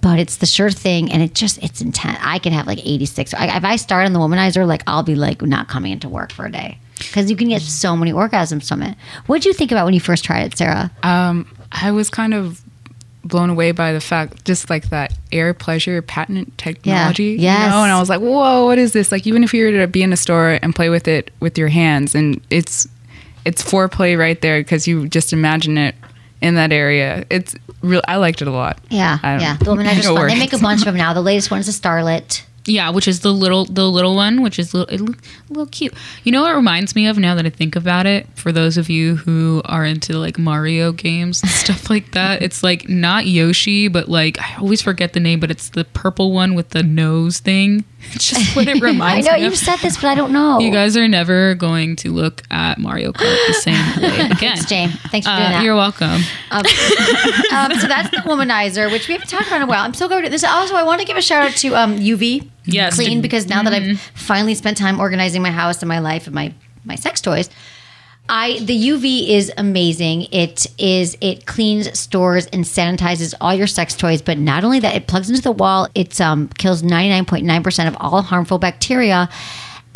[0.00, 3.32] but it's the sure thing and it just it's intense i can have like 86
[3.32, 6.30] I, if i start on the womanizer like i'll be like not coming into work
[6.30, 9.54] for a day because you can get so many orgasms from it what did you
[9.54, 12.62] think about when you first tried it sarah Um, I was kind of
[13.24, 17.36] blown away by the fact, just like that air pleasure patent technology.
[17.38, 17.64] Yes.
[17.64, 17.82] You know?
[17.82, 19.10] And I was like, whoa, what is this?
[19.10, 21.58] Like, even if you were to be in a store and play with it with
[21.58, 22.86] your hands, and it's
[23.44, 25.94] it's foreplay right there because you just imagine it
[26.40, 27.24] in that area.
[27.30, 28.02] It's real.
[28.06, 28.78] I liked it a lot.
[28.90, 31.22] yeah I yeah the womanizer's It fun they make a bunch of them now the
[31.22, 34.72] latest one is a starlet Yeah, which is the little the little one, which is
[34.72, 35.92] little, it look- a little cute.
[36.22, 38.26] You know what it reminds me of now that I think about it?
[38.36, 42.62] For those of you who are into like Mario games and stuff like that, it's
[42.62, 46.54] like not Yoshi, but like I always forget the name, but it's the purple one
[46.54, 47.84] with the nose thing.
[48.12, 49.30] It's just what it reminds me.
[49.30, 49.58] i know me you've of.
[49.58, 53.12] said this but i don't know You guys are never going to look at Mario
[53.12, 54.36] Kart the same way again.
[54.36, 54.90] Thanks, Jane.
[55.10, 55.64] Thanks for doing Uh, that.
[55.64, 56.20] you're welcome.
[56.50, 59.82] um, so that's the womanizer, which we haven't talked about in a while.
[59.84, 60.30] I'm so glad.
[60.30, 62.94] This also, I want to give a shout out to um, UVee Yes.
[62.94, 66.34] Clean because now that I've finally spent time organizing my house and my life and
[66.34, 66.54] my
[66.84, 67.50] my sex toys,
[68.28, 70.28] I the UVee is amazing.
[70.32, 74.22] It is it cleans, stores, and sanitizes all your sex toys.
[74.22, 75.88] But not only that, it plugs into the wall.
[75.94, 79.28] It um, kills 99.9 percent of all harmful bacteria.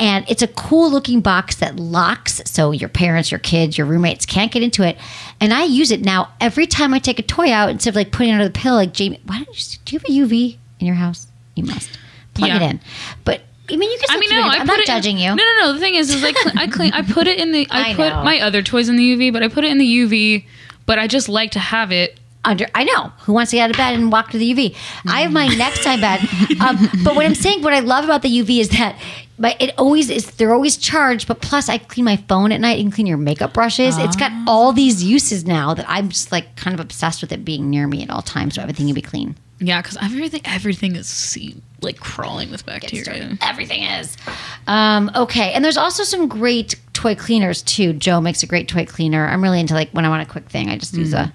[0.01, 4.27] And it's a cool looking box that locks so your parents, your kids, your roommates
[4.27, 4.97] can't get into it.
[5.41, 8.13] And I use it now every time I take a toy out instead of like
[8.13, 8.77] putting it under the pillow.
[8.77, 11.27] Like Jamie, why don't you do you have a UVee in your house?
[11.57, 11.99] You must
[12.39, 12.81] plug it in.
[13.25, 14.17] But I mean, you can.
[14.17, 15.29] I mean, no, I I'm put not judging you.
[15.29, 15.73] No, no, no.
[15.73, 16.93] The thing is, is like I clean.
[16.93, 17.67] I put it in the.
[17.71, 18.25] I, I put know.
[18.25, 20.47] my other toys in the UVee, but I put it in the UVee.
[20.87, 22.19] But I just like to have it.
[22.45, 24.75] under I know who wants to get out of bed and walk to the UVee.
[25.07, 26.21] I have my next time bed.
[26.61, 28.99] Um, but what I'm saying, what I love about the UVee is that
[29.39, 32.81] my, it always is they're always charged, but plus I clean my phone at night
[32.81, 33.97] and clean your makeup brushes.
[33.99, 37.45] It's got all these uses now that I'm just like kind of obsessed with it
[37.45, 39.37] being near me at all times so everything can be clean.
[39.61, 43.37] Yeah, because everything everything is see, like crawling with bacteria.
[43.41, 44.17] Everything is.
[44.67, 45.53] Um, okay.
[45.53, 47.93] And there's also some great toy cleaners too.
[47.93, 49.27] JO makes a great toy cleaner.
[49.27, 51.33] I'm really into like when I want a quick thing, I just use a.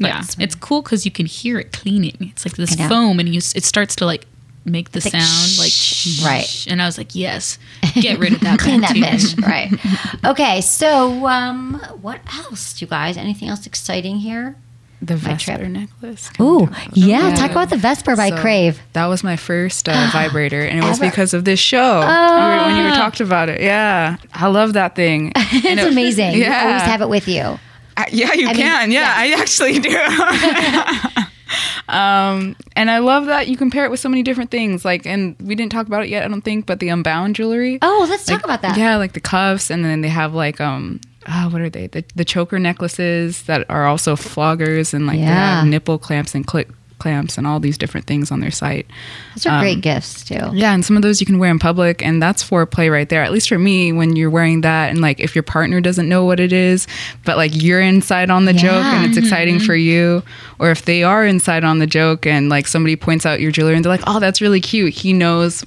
[0.00, 2.16] Yeah, it's cool because you can hear it cleaning.
[2.20, 4.26] It's like this foam, and you it starts to like
[4.64, 6.66] make the like sound like shh, right.
[6.68, 7.58] And I was like, yes,
[7.94, 8.58] get rid of that.
[8.58, 9.40] Clean that bitch.
[9.42, 9.70] Right.
[10.24, 10.62] Okay.
[10.62, 13.16] So, um, what else, you guys?
[13.18, 14.56] Anything else exciting here?
[15.02, 16.30] The Vesper necklace.
[16.30, 16.96] Can we Ooh, talk about that?
[16.96, 18.80] yeah, Talk about the Vesper by So, Crave.
[18.94, 21.10] That was my first uh, vibrator, and it was Ever.
[21.10, 22.00] because of this show.
[22.00, 25.32] You were- when you were talked about it, yeah, I love that thing.
[25.36, 26.32] It's it- amazing.
[26.34, 26.62] You Yeah.
[26.66, 27.58] always have it with you.
[27.96, 28.90] I- yeah, you I mean, can.
[28.90, 29.36] yeah, yeah.
[29.36, 29.90] I actually do.
[31.88, 34.84] um, and I love that you compare it with so many different things.
[34.84, 37.78] Like, and we didn't talk about it yet, I don't think, but the Unbound jewelry.
[37.82, 38.76] Oh, let's Like, talk about that.
[38.78, 41.86] Yeah, like the cuffs, and then they have like um, ah, what are they?
[41.88, 45.60] The, the choker necklaces that are also floggers, and like they Yeah.
[45.60, 48.86] have nipple clamps and clip clamps and all these different things on their site.
[49.34, 50.38] Those are great gifts too.
[50.54, 53.22] Yeah, and some of those you can wear in public, and that's foreplay right there.
[53.22, 56.24] At least for me, when you're wearing that, and like if your partner doesn't know
[56.24, 56.86] what it is,
[57.24, 60.22] but like you're inside on the joke and it's exciting for you,
[60.58, 63.74] or if they are inside on the joke and like somebody points out your jewelry
[63.74, 65.64] and they're like, "Oh, that's really cute," he knows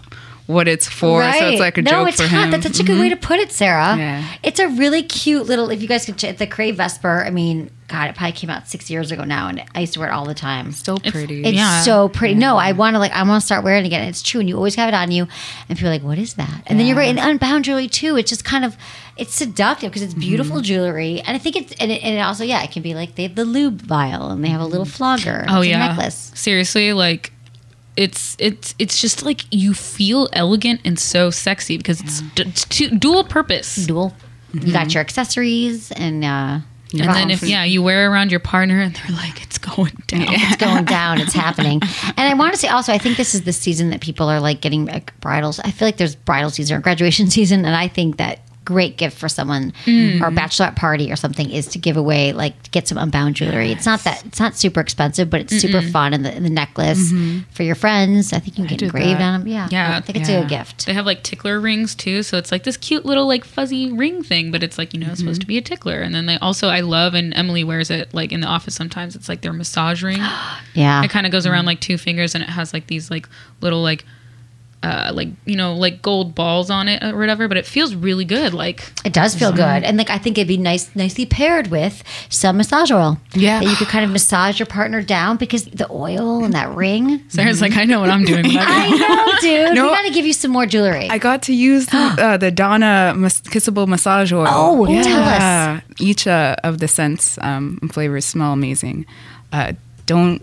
[0.48, 2.46] what it's for, so it's like a no, joke it's for hot.
[2.46, 2.52] him.
[2.52, 3.98] That's such a good way to put it, Sarah.
[3.98, 4.26] Yeah.
[4.44, 5.70] It's a really cute little.
[5.70, 7.26] If you guys could, check the Crave Vesper.
[7.26, 10.00] I mean, God, it probably came out six years ago now, and I used to
[10.00, 10.72] wear it all the time.
[10.72, 11.44] Still pretty.
[11.44, 11.82] It's Yeah.
[11.82, 12.36] so pretty.
[12.36, 13.12] No, I want to like.
[13.12, 14.08] I want to start wearing it again.
[14.08, 15.28] It's true, and you always have it on you,
[15.68, 17.10] and people are like, "What is that?" And then you're right.
[17.10, 18.16] And unbound jewelry too.
[18.16, 18.78] It's just kind of,
[19.18, 20.22] it's seductive because it's mm-hmm.
[20.22, 22.94] beautiful jewelry, and I think it's and it, and it also yeah, it can be
[22.94, 24.92] like they have the lube vial and they have a little mm-hmm.
[24.94, 25.46] flogger.
[25.50, 26.32] Oh It's a yeah, necklace.
[26.36, 27.32] Seriously, like
[27.98, 32.64] it's it's it's just like you feel elegant and so sexy because it's, d- it's
[32.66, 33.76] two, dual purpose.
[33.86, 34.14] Dual.
[34.54, 36.24] You got your accessories and.
[36.24, 36.60] uh
[36.94, 40.26] And then if yeah, you wear around your partner and they're like, it's going down.
[40.30, 41.20] it's going down.
[41.20, 41.82] It's happening.
[42.18, 44.40] And I want to say also, I think this is the season that people are
[44.40, 45.60] like getting like, bridals.
[45.60, 49.18] I feel like there's bridal season or graduation season, and I think that great gift
[49.18, 50.20] for someone Mm.
[50.22, 53.72] or a bachelorette party or something is to give away like get some unbound jewelry.
[53.72, 56.14] It's not that it's not super expensive, but it's super fun.
[56.14, 57.12] And the, and the necklace
[57.52, 59.34] for your friends, I think you can get engraved that.
[59.34, 59.48] on them.
[59.48, 59.74] Yeah, Mm-hmm.
[59.74, 59.98] Yeah.
[59.98, 60.40] I think it's a Yeah.
[60.42, 60.86] good gift.
[60.86, 64.22] They have like tickler rings too, so it's like this cute little like fuzzy ring
[64.24, 66.02] thing, but it's like you know it's supposed to be a tickler.
[66.02, 69.16] And then they also I love and Emily wears it like in the office sometimes.
[69.16, 70.20] It's like their massage ring.
[70.74, 73.28] Yeah, It kind of goes around like two fingers and it has like these like
[73.62, 74.06] little like
[74.88, 77.48] uh like you know like gold balls on it or whatever.
[77.48, 78.54] But it feels really good.
[78.54, 81.96] Like It does feel good, and like I think it'd be nice, nicely paired with
[82.30, 83.18] some massage oil.
[83.34, 83.60] Yeah.
[83.60, 87.24] that you could kind of massage your partner down because the oil and that ring.
[87.30, 88.46] Sarah's like I know what I'm doing.
[88.48, 89.74] when I go." I know, dude.
[89.78, 89.84] No.
[89.86, 91.10] we got to give you some more jewelry.
[91.10, 94.48] I got to use the, uh, the Dona mas- kissable massage oil.
[94.50, 95.82] Oh, tell us.
[96.00, 99.06] Each uh, of the scents um, and flavors smell amazing.
[99.52, 99.74] Uh,
[100.06, 100.42] don't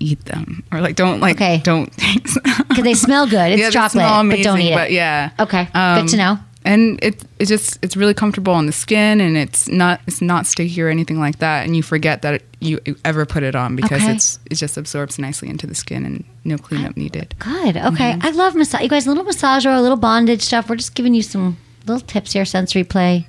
[0.00, 1.60] eat them, or like don't like Okay.
[1.64, 1.90] don't.
[1.96, 3.52] because they smell good.
[3.52, 4.74] It's yeah, they chocolate, smell but don't amazing, eat it.
[4.76, 6.38] But yeah, Okay, Um, good to know.
[6.64, 10.46] And it it just it's really comfortable on the skin, and it's not it's not
[10.46, 11.64] sticky or anything like that.
[11.64, 14.12] And you forget that it, you ever put it on because Okay.
[14.12, 17.36] it's it just absorbs nicely into the skin, and no cleanup needed.
[17.38, 17.76] Good.
[17.76, 18.26] Okay, Mm-hmm.
[18.26, 18.82] I love massage.
[18.82, 20.68] You guys, a little massage or a little bondage stuff.
[20.68, 23.28] We're just giving you some little tips here, sensory play,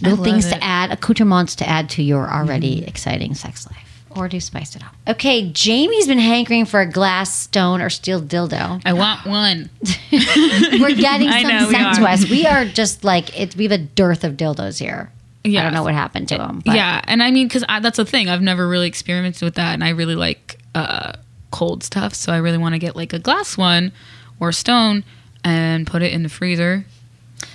[0.00, 0.52] little things it.
[0.54, 2.88] to add, accoutrements to add to your already Mm-hmm.
[2.88, 3.83] exciting sex life.
[4.16, 4.94] Or to spice it up.
[5.08, 8.80] Okay, Jamie's been hankering for a glass, stone, or steel dildo.
[8.84, 9.70] I want one.
[10.12, 12.28] We're getting some know, sent to us.
[12.30, 13.56] We are just like it.
[13.56, 15.10] We have a dearth of dildos here.
[15.42, 16.62] Yeah, I don't know what happened to them.
[16.64, 18.28] But yeah, and I mean, because that's the thing.
[18.28, 21.12] I've never really experimented with that, and I really like uh,
[21.50, 22.14] cold stuff.
[22.14, 23.92] So I really want to get like a glass one
[24.40, 25.04] or stone
[25.44, 26.86] and put it in the freezer.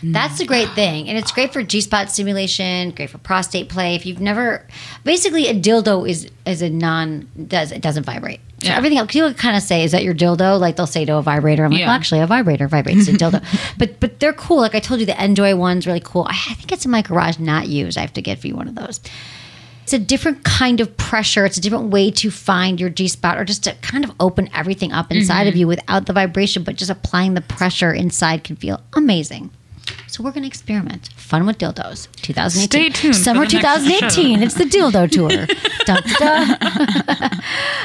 [0.03, 1.09] That's the great thing.
[1.09, 3.95] And it's great for G spot stimulation, great for prostate play.
[3.95, 4.65] If you've never
[5.03, 8.39] basically a dildo is is a non does it doesn't vibrate.
[8.61, 8.77] So Yeah.
[8.77, 10.59] everything else people kind of say, is that your dildo?
[10.59, 11.63] Like they'll say to a vibrator.
[11.65, 11.87] I'm like, Yeah.
[11.87, 13.43] well, actually a vibrator vibrates a dildo.
[13.77, 14.57] But but they're cool.
[14.57, 16.25] Like I told you, the Njoy one's really cool.
[16.29, 17.97] I I think it's in my garage, not used.
[17.97, 18.99] I have to get for you one of those.
[19.83, 21.45] It's a different kind of pressure.
[21.45, 24.47] It's a different way to find your G spot or just to kind of open
[24.53, 25.49] everything up inside Mm-hmm.
[25.49, 29.49] of you without the vibration, but just applying the pressure inside can feel amazing.
[30.07, 31.09] So we're going to experiment.
[31.15, 32.07] Fun with dildos.
[32.21, 32.59] 2018.
[32.67, 34.41] Stay tuned Summer 2018.
[34.41, 35.29] It's the dildo tour.
[35.85, 37.39] dun, dun.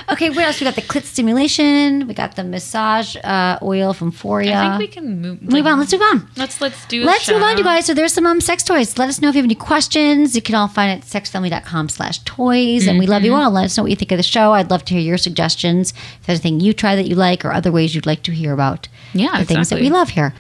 [0.11, 0.61] okay, what else?
[0.61, 2.07] We got the clit stimulation.
[2.07, 4.55] We got the massage uh, oil from Foria.
[4.55, 5.43] I think we can move.
[5.43, 5.79] Move on.
[5.79, 6.29] Let's move on.
[6.37, 7.03] Let's let's do.
[7.03, 7.87] a Let's move on, you guys.
[7.87, 8.97] So there's some um, sex toys.
[8.99, 10.35] Let us know if you have any questions.
[10.35, 12.87] You can all find it at sexwithemily.com slash toys.
[12.87, 13.27] And we love Mm-hmm.
[13.27, 13.51] you all.
[13.51, 14.53] Let us know what you think of the show.
[14.53, 15.93] I'd love to hear your suggestions.
[16.21, 18.53] If there's anything you try that you like or other ways you'd like to hear
[18.53, 20.35] about Yeah, the things that we love here.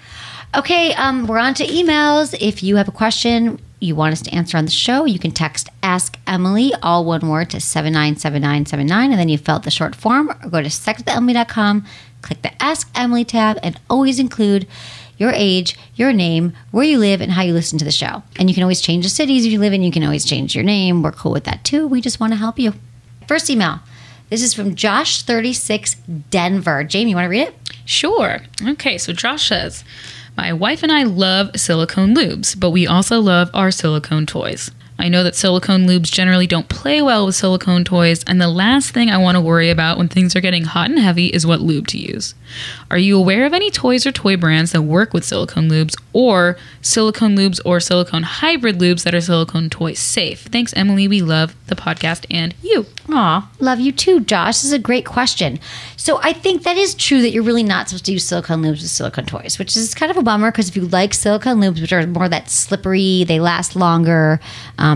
[0.56, 2.32] Okay, um, we're on to emails.
[2.40, 5.32] If you have a question you want us to answer on the show, you can
[5.32, 9.10] text Ask Emily, all one word, to 797979.
[9.10, 11.84] And then you fill out the short form or go to sexwithemily.com,
[12.22, 14.68] click the Ask Emily tab, and always include
[15.18, 18.22] your age, your name, where you live, and how you listen to the show.
[18.38, 19.82] And you can always change the cities you live in.
[19.82, 21.02] You can always change your name.
[21.02, 21.88] We're cool with that too.
[21.88, 22.74] We just want to help you.
[23.26, 23.80] First email.
[24.30, 25.96] This is from Josh36
[26.30, 26.84] Denver.
[26.84, 27.54] Jamie, you want to read it?
[27.84, 28.38] Sure.
[28.66, 29.84] Okay, so Josh says,
[30.36, 34.70] My wife and I love silicone lubes, but we also love our silicone toys.
[34.98, 38.92] I know that silicone lubes generally don't play well with silicone toys, and the last
[38.92, 41.60] thing I want to worry about when things are getting hot and heavy is what
[41.60, 42.34] lube to use.
[42.90, 46.56] Are you aware of any toys or toy brands that work with silicone lubes, or
[46.80, 50.42] silicone lubes or silicone hybrid lubes that are silicone toy safe?
[50.42, 51.08] Thanks, Emily.
[51.08, 52.86] We love the podcast and you.
[53.10, 54.56] Aw, love you too, Josh.
[54.56, 55.58] This is a great question.
[55.96, 58.82] So I think that is true that you're really not supposed to use silicone lubes
[58.82, 61.80] with silicone toys, which is kind of a bummer because if you like silicone lubes,
[61.80, 64.40] which are more that slippery, they last longer,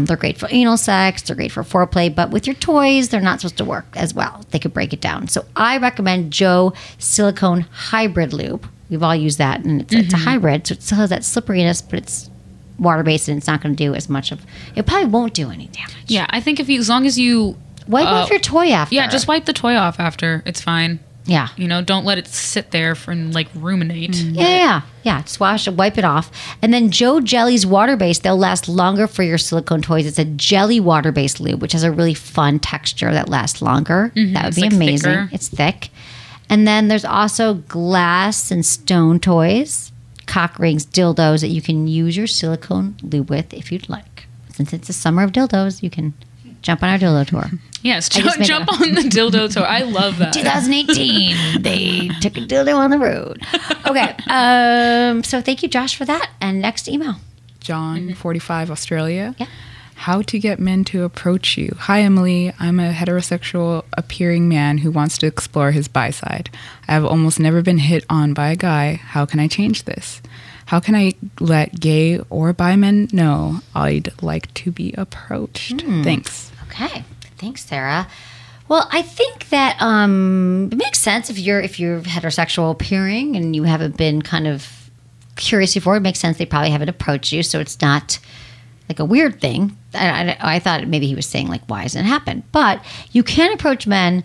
[0.06, 3.40] they're great for anal sex, they're great for foreplay, but with your toys, they're not
[3.40, 4.44] supposed to work as well.
[4.50, 5.28] They could break it down.
[5.28, 8.66] So I recommend JO Silicone Hybrid Lube.
[8.90, 11.82] We've all used that, and it's, it's a hybrid, so it still has that slipperiness,
[11.82, 12.30] but it's
[12.78, 14.40] water based and it's not going to do as much of.
[14.76, 15.94] It probably won't do any damage.
[16.06, 17.56] Yeah, I think if you, as long as you
[17.88, 18.94] Wipe Uh, off your toy after.
[18.94, 20.42] Yeah, just wipe the toy off after.
[20.44, 21.00] It's fine.
[21.28, 21.48] Yeah.
[21.56, 24.16] You know, don't let it sit there for and like ruminate.
[24.16, 24.80] Yeah, yeah, yeah.
[25.04, 26.30] Yeah, just wash it, wipe it off.
[26.62, 30.06] And then JO Jelly's water based, they'll last longer for your silicone toys.
[30.06, 34.10] It's a jelly water based lube, which has a really fun texture that lasts longer.
[34.14, 34.46] That would Mm-hmm.
[34.48, 35.10] It's, be like, amazing.
[35.12, 35.28] thicker.
[35.32, 35.90] It's thick.
[36.50, 39.92] And then there's also glass and stone toys,
[40.26, 44.26] cock rings, dildos that you can use your silicone lube with if you'd like.
[44.54, 46.14] Since it's the summer of dildos, you can
[46.62, 47.50] jump on our dildo tour.
[47.82, 49.64] Yes, I just jump, made on the dildo tour.
[49.64, 50.32] I love that.
[50.32, 53.42] 2018, they took a dildo on the road.
[53.86, 56.30] Okay, um, so thank you, Josh, for that.
[56.40, 57.16] And next email.
[57.60, 59.34] John, 45, Australia.
[59.38, 59.46] Yeah.
[59.94, 61.74] How to get men to approach you.
[61.76, 62.52] Hi, Emily.
[62.60, 66.50] I'm a heterosexual appearing man who wants to explore his bi side.
[66.86, 68.94] I have almost never been hit on by a guy.
[68.94, 70.22] How can I change this?
[70.68, 75.80] How can I let gay or bi men know I'd like to be approached?
[75.80, 76.52] Thanks.
[76.64, 77.04] Okay,
[77.38, 78.06] thanks, Sarah.
[78.68, 83.56] Well, I think that um, it makes sense if you're if you're heterosexual appearing and
[83.56, 84.90] you haven't been kind of
[85.36, 85.96] curious before.
[85.96, 88.18] It makes sense they probably haven't approached you, so it's not
[88.90, 89.74] like a weird thing.
[89.94, 92.42] I, I, I thought maybe he was saying like, why hasn't it happened?
[92.52, 94.22] But you can approach men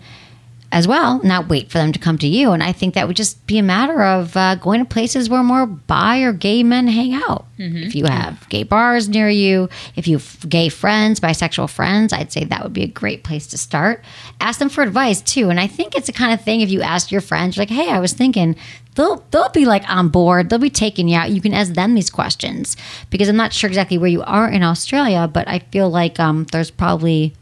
[0.74, 2.50] as well, not wait for them to come to you.
[2.50, 5.44] And I think that would just be a matter of uh, going to places where
[5.44, 7.46] more bi or gay men hang out.
[7.84, 12.32] If you have gay bars near you, if you have gay friends, bisexual friends, I'd
[12.32, 14.04] say that would be a great place to start.
[14.40, 15.48] Ask them for advice too.
[15.48, 17.90] And I think it's the kind of thing if you ask your friends, like, hey,
[17.90, 18.56] I was thinking,
[18.96, 20.50] they'll they'll be like on board.
[20.50, 21.30] They'll be taking you out.
[21.30, 22.76] You can ask them these questions
[23.10, 26.46] because I'm not sure exactly where you are in Australia, but I feel like um,
[26.50, 27.32] there's probably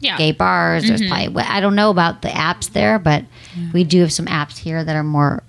[0.00, 0.16] Yeah.
[0.16, 0.86] gay bars.
[0.86, 1.32] There's mm-hmm.
[1.32, 3.24] probably I don't know about the apps there, but
[3.72, 5.42] we do have some apps here that are more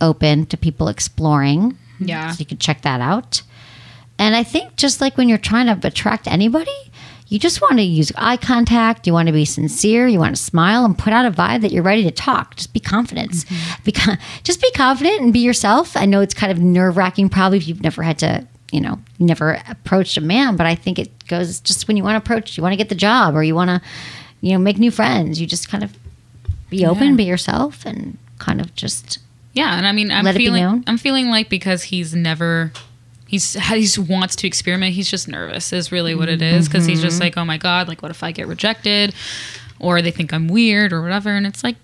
[0.00, 1.76] open to people exploring.
[2.00, 2.30] Yeah.
[2.30, 3.42] so you can check that out.
[4.18, 6.70] And I think just like when you're trying to attract anybody,
[7.28, 9.06] you just want to use eye contact.
[9.06, 10.08] You want to be sincere.
[10.08, 12.56] You want to smile and put out a vibe that you're ready to talk.
[12.56, 13.32] Just be confident.
[13.32, 13.82] Mm-hmm.
[13.84, 15.96] Be con- just be confident and be yourself.
[15.96, 18.98] I know it's kind of nerve wracking, probably if you've never had to, you know,
[19.18, 20.56] never approached a man.
[20.56, 22.88] But I think it goes just when you want to approach, you want to get
[22.88, 23.80] the job or you want to,
[24.40, 25.40] you know, make new friends.
[25.40, 25.96] You just kind of
[26.70, 29.18] be open, be yourself, and kind of just
[29.54, 30.84] Yeah, and I mean, I'm Let it be feeling.
[30.86, 32.72] I'm feeling like because he's never,
[33.26, 34.92] he's he wants to experiment.
[34.94, 35.72] He's just nervous.
[35.72, 37.08] Is really what it is because he's Mm-hmm.
[37.08, 39.14] just like, oh my god, like what if I get rejected,
[39.80, 41.30] or they think I'm weird or whatever.
[41.30, 41.76] And it's like,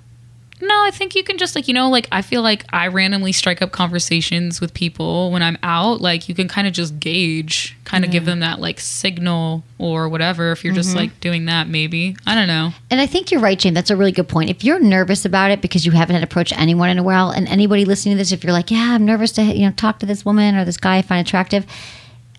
[0.66, 3.32] no, I think you can just like you know, like I feel like I randomly
[3.32, 6.00] strike up conversations with people when I'm out.
[6.00, 10.08] Like you can kind of just gauge, kind of give them that like signal or
[10.08, 10.52] whatever.
[10.52, 10.80] If you're Mm-hmm.
[10.80, 12.72] just like doing that, maybe I don't know.
[12.90, 13.74] And I think you're right, Jane.
[13.74, 14.50] That's a really good point.
[14.50, 17.30] If you're nervous about it because you haven't had to approach anyone in a while,
[17.30, 19.98] and anybody listening to this, if you're like, yeah, I'm nervous to you know talk
[20.00, 21.66] to this woman or this guy I find attractive,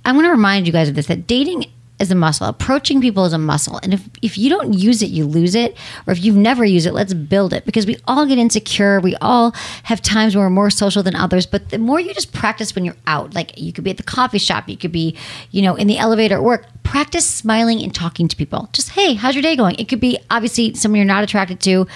[0.04, 1.66] I'm going to remind you guys of this: that dating
[2.00, 2.48] is a muscle.
[2.48, 3.80] Approaching people is a muscle.
[3.82, 5.78] And if, if you don't use it, you lose it.
[6.08, 9.00] Or if you've never used it, let's build it because we all get insecure.
[9.00, 9.52] We all
[9.84, 11.46] have times where we're more social than others.
[11.46, 14.04] But the more you just practice when you're out, like you could be at the
[14.04, 15.16] coffee shop, you could be,
[15.52, 18.70] you know, in the elevator at work, practice smiling and talking to people.
[18.74, 19.76] Just, hey, how's your day going?
[19.80, 21.88] It could be obviously someone you're not attracted to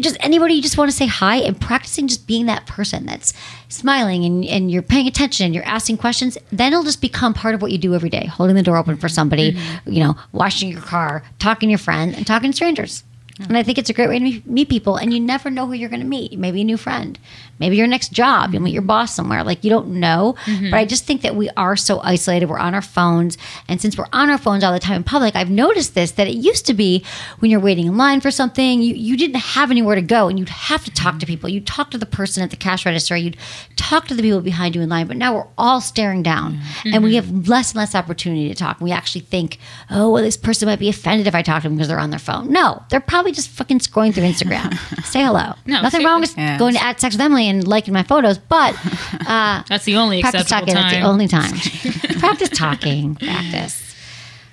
[0.00, 3.34] just anybody you just want to say hi and practicing just being that person that's
[3.68, 7.54] smiling and, and you're paying attention and you're asking questions then it'll just become part
[7.54, 9.92] of what you do every day holding the door open for somebody mm-hmm.
[9.92, 13.04] you know washing your car talking to your friend and talking to strangers
[13.48, 14.96] and I think it's a great way to meet- people.
[14.96, 16.38] And you never know who you're going to meet.
[16.38, 17.18] Maybe a new friend,
[17.58, 18.52] maybe your next job.
[18.52, 19.44] You'll meet your boss somewhere.
[19.44, 20.34] Like you don't know.
[20.44, 20.70] Mm-hmm.
[20.70, 22.48] But I just think that we are so isolated.
[22.48, 23.36] We're on our phones.
[23.68, 26.26] And since we're on our phones all the time in public, I've noticed this that
[26.28, 27.04] it used to be
[27.40, 30.38] when you're waiting in line for something, you, you didn't have anywhere to go and
[30.38, 31.48] you'd have to talk to people.
[31.48, 33.16] You'd talk to the person at the cash register.
[33.16, 33.36] You'd
[33.76, 35.06] talk to the people behind you in line.
[35.06, 36.94] But now we're all staring down mm-hmm.
[36.94, 37.36] and we mm-hmm.
[37.36, 38.80] have less and less opportunity to talk.
[38.80, 39.58] We actually think,
[39.90, 42.10] oh, well, this person might be offended if I talk to them because they're on
[42.10, 42.52] their phone.
[42.52, 44.76] No, they're probably just fucking scrolling through Instagram.
[45.04, 45.54] Say hello.
[45.66, 46.58] No, Nothing wrong with Yes.
[46.58, 48.74] going to at sex with Emily and liking my photos, but
[49.26, 50.74] uh, That's the only practice acceptable talking.
[50.74, 51.06] That's the time.
[51.06, 52.18] only time.
[52.20, 53.14] practice talking.
[53.16, 53.94] Practice.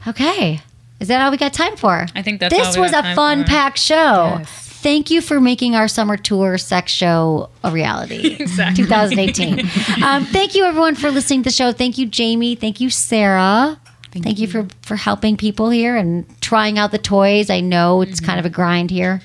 [0.07, 0.61] Okay.
[0.99, 2.07] Is that all we got time for?
[2.15, 3.49] I think that's all this we was got a fun for.
[3.49, 4.37] packed show.
[4.39, 4.65] Yes.
[4.81, 8.37] Thank you for making our summer tour sex show a reality.
[8.39, 8.85] Exactly.
[8.85, 9.59] 2018.
[10.03, 11.73] um, thank you everyone for listening to the show.
[11.73, 12.55] Thank you, Jamie.
[12.55, 13.77] Thank you, Sarah.
[14.11, 14.47] Thank, you.
[14.47, 17.49] for for helping people here and trying out the toys.
[17.49, 18.25] I know it's mm-hmm.
[18.25, 19.21] kind of a grind here.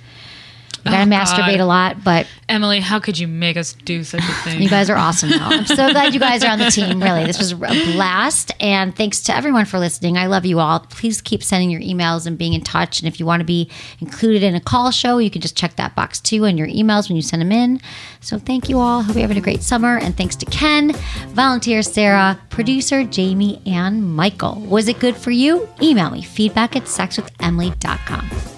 [0.85, 1.61] Gotta Oh, masturbate God.
[1.61, 4.61] a lot, but Emily, how could you make us do such a thing?
[4.61, 5.37] you guys are awesome, though.
[5.39, 7.03] I'm so glad you guys are on the team.
[7.05, 8.53] Really, this was a blast.
[8.61, 10.17] And thanks to everyone for listening.
[10.19, 10.81] I love you all.
[10.81, 13.01] Please keep sending your emails and being in touch.
[13.01, 13.71] And if you want to be
[14.01, 17.09] included in a call show, you can just check that box too in your emails
[17.09, 17.81] when you send them in.
[18.21, 19.03] So thank you all.
[19.03, 19.99] Hope you're having a great summer.
[19.99, 20.93] And thanks to Ken,
[21.29, 24.57] volunteer Sarah, producer Jamie, and Michael.
[24.61, 25.69] Was it good for you?
[25.83, 28.54] Email me feedback at sexwithemily.com.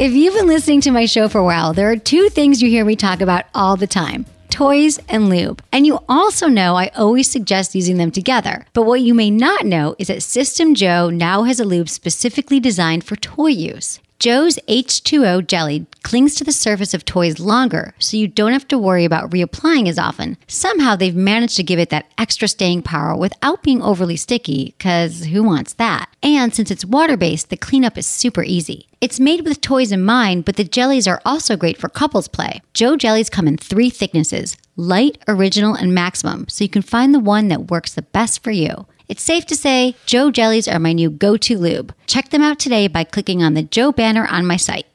[0.00, 2.68] If you've been listening to my show for a while, there are two things you
[2.68, 5.62] hear me talk about all the time toys and lube.
[5.72, 8.66] And you also know I always suggest using them together.
[8.72, 12.60] But what you may not know is that System JO now has a lube specifically
[12.60, 13.98] designed for toy use.
[14.20, 18.78] JO's H2O jelly clings to the surface of toys longer, so you don't have to
[18.78, 20.36] worry about reapplying as often.
[20.46, 25.26] Somehow they've managed to give it that extra staying power without being overly sticky, because
[25.26, 26.08] who wants that?
[26.22, 28.88] And since it's water based, the cleanup is super easy.
[29.00, 32.62] It's made with toys in mind, but the jellies are also great for couples play.
[32.72, 37.20] JO jellies come in three thicknesses light, original, and maximum, so you can find the
[37.20, 38.86] one that works the best for you.
[39.06, 41.94] It's safe to say JO jellies are my new go to lube.
[42.06, 44.86] Check them out today by clicking on the JO banner on my site.